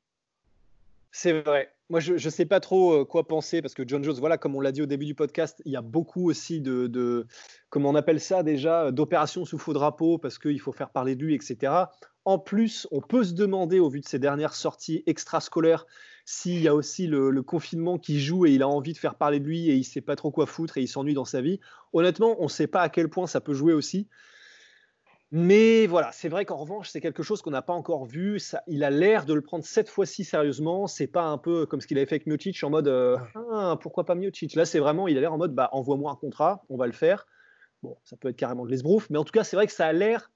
C'est 1.11 1.33
vrai. 1.41 1.73
Moi, 1.89 1.99
je 1.99 2.13
ne 2.13 2.17
sais 2.17 2.45
pas 2.45 2.61
trop 2.61 2.93
euh, 2.93 3.05
quoi 3.05 3.27
penser, 3.27 3.61
parce 3.61 3.73
que 3.73 3.85
John 3.85 4.01
Jones, 4.01 4.15
voilà, 4.17 4.37
comme 4.37 4.55
on 4.55 4.61
l'a 4.61 4.71
dit 4.71 4.81
au 4.81 4.85
début 4.85 5.05
du 5.05 5.15
podcast, 5.15 5.61
il 5.65 5.73
y 5.73 5.75
a 5.75 5.81
beaucoup 5.81 6.29
aussi 6.29 6.61
de, 6.61 6.87
de 6.87 7.27
comment 7.69 7.89
on 7.89 7.95
appelle 7.95 8.21
ça 8.21 8.43
déjà, 8.43 8.91
d'opérations 8.91 9.43
sous 9.43 9.57
faux 9.57 9.73
drapeau, 9.73 10.17
parce 10.17 10.39
qu'il 10.39 10.59
faut 10.61 10.71
faire 10.71 10.89
parler 10.89 11.15
de 11.15 11.25
lui, 11.25 11.35
etc. 11.35 11.73
En 12.23 12.37
plus, 12.37 12.87
on 12.91 13.01
peut 13.01 13.23
se 13.23 13.33
demander, 13.33 13.79
au 13.79 13.89
vu 13.89 13.99
de 13.99 14.07
ses 14.07 14.19
dernières 14.19 14.53
sorties 14.53 15.03
extrascolaires, 15.07 15.87
s'il 16.25 16.61
y 16.61 16.67
a 16.67 16.75
aussi 16.75 17.07
le, 17.07 17.41
confinement 17.41 17.97
qui 17.97 18.19
joue 18.19 18.45
et 18.45 18.51
il 18.51 18.61
a 18.61 18.67
envie 18.67 18.93
de 18.93 18.97
faire 18.97 19.15
parler 19.15 19.39
de 19.39 19.45
lui 19.45 19.69
et 19.69 19.75
il 19.75 19.83
sait 19.83 20.01
pas 20.01 20.15
trop 20.15 20.31
quoi 20.31 20.45
foutre 20.45 20.77
et 20.77 20.81
il 20.81 20.87
s'ennuie 20.87 21.15
dans 21.15 21.25
sa 21.25 21.41
vie. 21.41 21.59
Honnêtement, 21.93 22.35
on 22.39 22.43
ne 22.43 22.49
sait 22.49 22.67
pas 22.67 22.81
à 22.81 22.89
quel 22.89 23.09
point 23.09 23.27
ça 23.27 23.41
peut 23.41 23.53
jouer 23.53 23.73
aussi. 23.73 24.07
Mais 25.33 25.87
voilà, 25.87 26.11
c'est 26.11 26.27
vrai 26.27 26.43
qu'en 26.43 26.57
revanche, 26.57 26.89
c'est 26.89 26.99
quelque 26.99 27.23
chose 27.23 27.41
qu'on 27.41 27.51
n'a 27.51 27.61
pas 27.61 27.73
encore 27.73 28.05
vu. 28.05 28.37
Ça, 28.37 28.63
il 28.67 28.83
a 28.83 28.89
l'air 28.89 29.25
de 29.25 29.33
le 29.33 29.41
prendre 29.41 29.63
cette 29.63 29.89
fois-ci 29.89 30.25
sérieusement. 30.25 30.87
C'est 30.87 31.07
pas 31.07 31.23
un 31.23 31.37
peu 31.37 31.65
comme 31.65 31.79
ce 31.79 31.87
qu'il 31.87 31.97
avait 31.97 32.05
fait 32.05 32.15
avec 32.15 32.27
Miocic 32.27 32.61
en 32.63 32.69
mode 32.69 32.89
euh, 32.89 33.17
ah, 33.53 33.77
pourquoi 33.81 34.05
pas 34.05 34.13
Miocic? 34.13 34.55
Là, 34.55 34.65
c'est 34.65 34.79
vraiment, 34.79 35.07
il 35.07 35.17
a 35.17 35.21
l'air 35.21 35.31
en 35.31 35.37
mode 35.37 35.55
bah, 35.55 35.69
envoie-moi 35.71 36.11
un 36.11 36.15
contrat, 36.15 36.65
on 36.69 36.75
va 36.75 36.85
le 36.85 36.91
faire. 36.91 37.27
Bon, 37.81 37.97
ça 38.03 38.17
peut 38.17 38.27
être 38.27 38.35
carrément 38.35 38.65
de 38.65 38.71
l'esbrouf, 38.71 39.09
mais 39.09 39.17
en 39.17 39.23
tout 39.23 39.31
cas, 39.31 39.45
c'est 39.45 39.55
vrai 39.55 39.67
que 39.67 39.73
ça 39.73 39.87
a 39.87 39.93
l'air, 39.93 40.29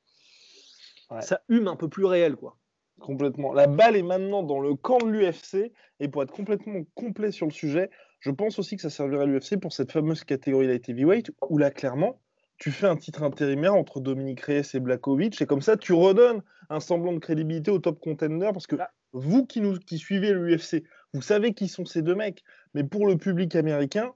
ça 1.22 1.42
hume 1.50 1.68
un 1.68 1.76
peu 1.76 1.90
plus 1.90 2.06
réel, 2.06 2.36
quoi. 2.36 2.58
Complètement. 3.00 3.52
La 3.54 3.68
balle 3.68 3.96
est 3.96 4.04
maintenant 4.04 4.44
dans 4.44 4.60
le 4.60 4.76
camp 4.76 5.00
de 5.00 5.10
l'UFC. 5.10 5.72
Et 6.00 6.08
pour 6.08 6.24
être 6.24 6.32
complètement 6.34 6.82
complet 6.94 7.32
sur 7.32 7.46
le 7.46 7.52
sujet, 7.52 7.90
je 8.20 8.32
pense 8.32 8.58
aussi 8.60 8.76
que 8.76 8.82
ça 8.82 8.90
servirait 8.90 9.24
à 9.24 9.26
l'UFC 9.26 9.60
pour 9.60 9.74
cette 9.74 9.92
fameuse 9.92 10.24
catégorie 10.24 10.68
light 10.68 10.88
heavyweight 10.90 11.32
où 11.50 11.58
là, 11.58 11.72
clairement, 11.72 12.22
tu 12.58 12.72
fais 12.72 12.88
un 12.88 12.96
titre 12.96 13.24
intérimaire 13.24 13.76
entre 13.76 14.00
Dominique 14.00 14.42
Reyes 14.42 14.64
et 14.74 14.80
Blakovic. 14.80 15.42
Et 15.42 15.46
comme 15.46 15.62
ça, 15.62 15.76
tu 15.78 15.94
redonnes 15.94 16.42
un 16.70 16.80
semblant 16.80 17.14
de 17.14 17.20
crédibilité 17.20 17.70
au 17.72 17.80
top 17.80 18.00
contender. 18.00 18.50
Parce 18.54 18.68
que 18.68 18.78
vous 19.12 19.46
qui, 19.46 19.62
nous, 19.62 19.78
qui 19.78 19.98
suivez 19.98 20.34
l'UFC, 20.34 20.84
vous 21.14 21.22
savez 21.22 21.54
qui 21.54 21.68
sont 21.68 21.86
ces 21.86 22.02
deux 22.02 22.16
mecs. 22.16 22.44
Mais 22.74 22.84
pour 22.84 23.08
le 23.08 23.18
public 23.18 23.56
américain, 23.56 24.14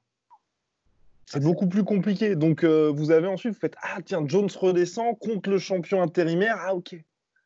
c'est 1.31 1.43
beaucoup 1.43 1.67
plus 1.67 1.83
compliqué. 1.83 2.35
Donc, 2.35 2.63
euh, 2.63 2.91
vous 2.93 3.11
avez 3.11 3.27
ensuite, 3.27 3.53
vous 3.53 3.59
faites 3.59 3.75
Ah, 3.81 3.99
tiens, 4.03 4.23
Jones 4.25 4.49
redescend 4.59 5.17
contre 5.19 5.49
le 5.49 5.59
champion 5.59 6.01
intérimaire. 6.01 6.57
Ah, 6.59 6.75
ok. 6.75 6.95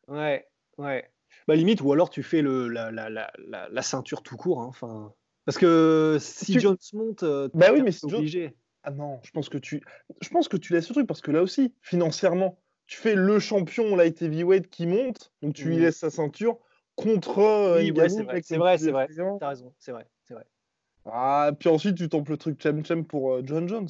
Ouais, 0.08 0.48
ouais. 0.78 1.10
Bah, 1.48 1.56
limite, 1.56 1.82
ou 1.82 1.92
alors 1.92 2.10
tu 2.10 2.24
fais 2.24 2.42
le, 2.42 2.70
la, 2.70 2.92
la, 2.92 3.10
la, 3.10 3.32
la 3.70 3.82
ceinture 3.82 4.24
tout 4.24 4.38
court. 4.38 4.62
Hein, 4.62 4.68
enfin, 4.68 5.14
parce 5.46 5.58
que 5.58 6.18
si 6.20 6.60
Jones 6.60 6.78
monte, 6.94 7.24
euh, 7.24 7.50
bah 7.54 7.72
oui, 7.74 7.82
mais 7.82 7.92
c'est 7.92 8.06
obligé. 8.06 8.56
Ah 8.84 8.92
non, 8.92 9.20
je 9.24 9.32
pense 9.32 9.50
que 9.50 9.58
tu, 9.58 9.82
je 10.22 10.30
pense 10.30 10.48
que 10.48 10.58
tu 10.58 10.74
laisses 10.74 10.90
le 10.90 10.94
truc 10.94 11.08
parce 11.08 11.22
que 11.22 11.32
là 11.32 11.42
aussi, 11.42 11.74
financièrement, 11.82 12.60
tu 12.86 12.98
fais 12.98 13.16
le 13.16 13.40
champion 13.40 13.96
light 13.96 14.22
heavyweight 14.22 14.70
qui 14.70 14.88
monte, 14.88 15.32
donc 15.42 15.54
tu 15.54 15.66
lui 15.66 15.78
mmh. 15.78 15.82
laisses 15.82 15.98
sa 16.00 16.10
ceinture 16.10 16.60
contre. 16.96 17.40
Euh, 17.40 17.78
oui, 17.80 17.92
ouais, 17.92 18.10
c'est 18.10 18.24
vrai, 18.24 18.42
c'est 18.42 18.58
vrai, 18.58 18.78
c'est 18.78 18.92
vrai. 18.92 19.08
T'as 19.40 19.50
raison, 19.50 19.74
c'est 19.80 19.92
vrai, 19.92 20.06
c'est 20.24 20.34
vrai. 20.34 20.46
Ah, 21.06 21.52
puis 21.60 21.70
ensuite 21.70 21.96
tu 21.96 22.10
temples 22.10 22.32
le 22.32 22.38
truc 22.38 22.62
cham 22.62 23.06
pour 23.06 23.34
euh, 23.34 23.42
John 23.44 23.68
Jones. 23.68 23.90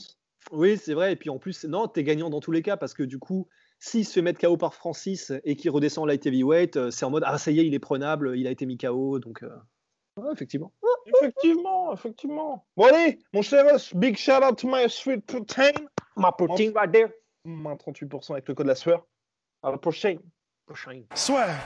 Oui, 0.51 0.77
c'est 0.77 0.93
vrai. 0.93 1.13
Et 1.13 1.15
puis 1.15 1.29
en 1.29 1.37
plus, 1.37 1.63
non, 1.65 1.87
t'es 1.87 2.03
gagnant 2.03 2.29
dans 2.29 2.39
tous 2.39 2.51
les 2.51 2.61
cas 2.61 2.77
parce 2.77 2.93
que 2.93 3.03
du 3.03 3.19
coup, 3.19 3.47
s'il 3.79 4.05
se 4.05 4.13
fait 4.13 4.21
mettre 4.21 4.39
KO 4.39 4.57
par 4.57 4.73
Francis 4.73 5.31
et 5.43 5.55
qu'il 5.55 5.71
redescend 5.71 6.07
light 6.07 6.25
heavyweight, 6.25 6.77
euh, 6.77 6.91
c'est 6.91 7.05
en 7.05 7.09
mode 7.09 7.23
ah 7.25 7.37
ça 7.37 7.51
y 7.51 7.59
est, 7.59 7.65
il 7.65 7.73
est 7.73 7.79
prenable, 7.79 8.37
il 8.37 8.47
a 8.47 8.51
été 8.51 8.65
mis 8.65 8.77
KO, 8.77 9.19
donc 9.19 9.43
euh, 9.43 9.49
effectivement. 10.31 10.73
Effectivement, 11.05 11.93
effectivement. 11.93 12.65
Bon 12.77 12.85
allez, 12.85 13.19
mon 13.33 13.41
cher 13.41 13.65
big 13.95 14.17
shout 14.17 14.43
out 14.43 14.57
to 14.57 14.67
my 14.67 14.89
sweet 14.89 15.25
protein. 15.25 15.73
My 16.15 16.31
protein 16.37 16.71
right 16.73 16.91
there. 16.91 17.09
38% 17.45 18.31
avec 18.31 18.47
le 18.47 18.53
code 18.53 18.65
de 18.65 18.69
la 18.69 18.75
sueur. 18.75 19.05
À 19.63 19.71
la 19.71 19.77
prochaine. 19.77 20.19
Prochaine. 20.65 21.05
Swear. 21.13 21.65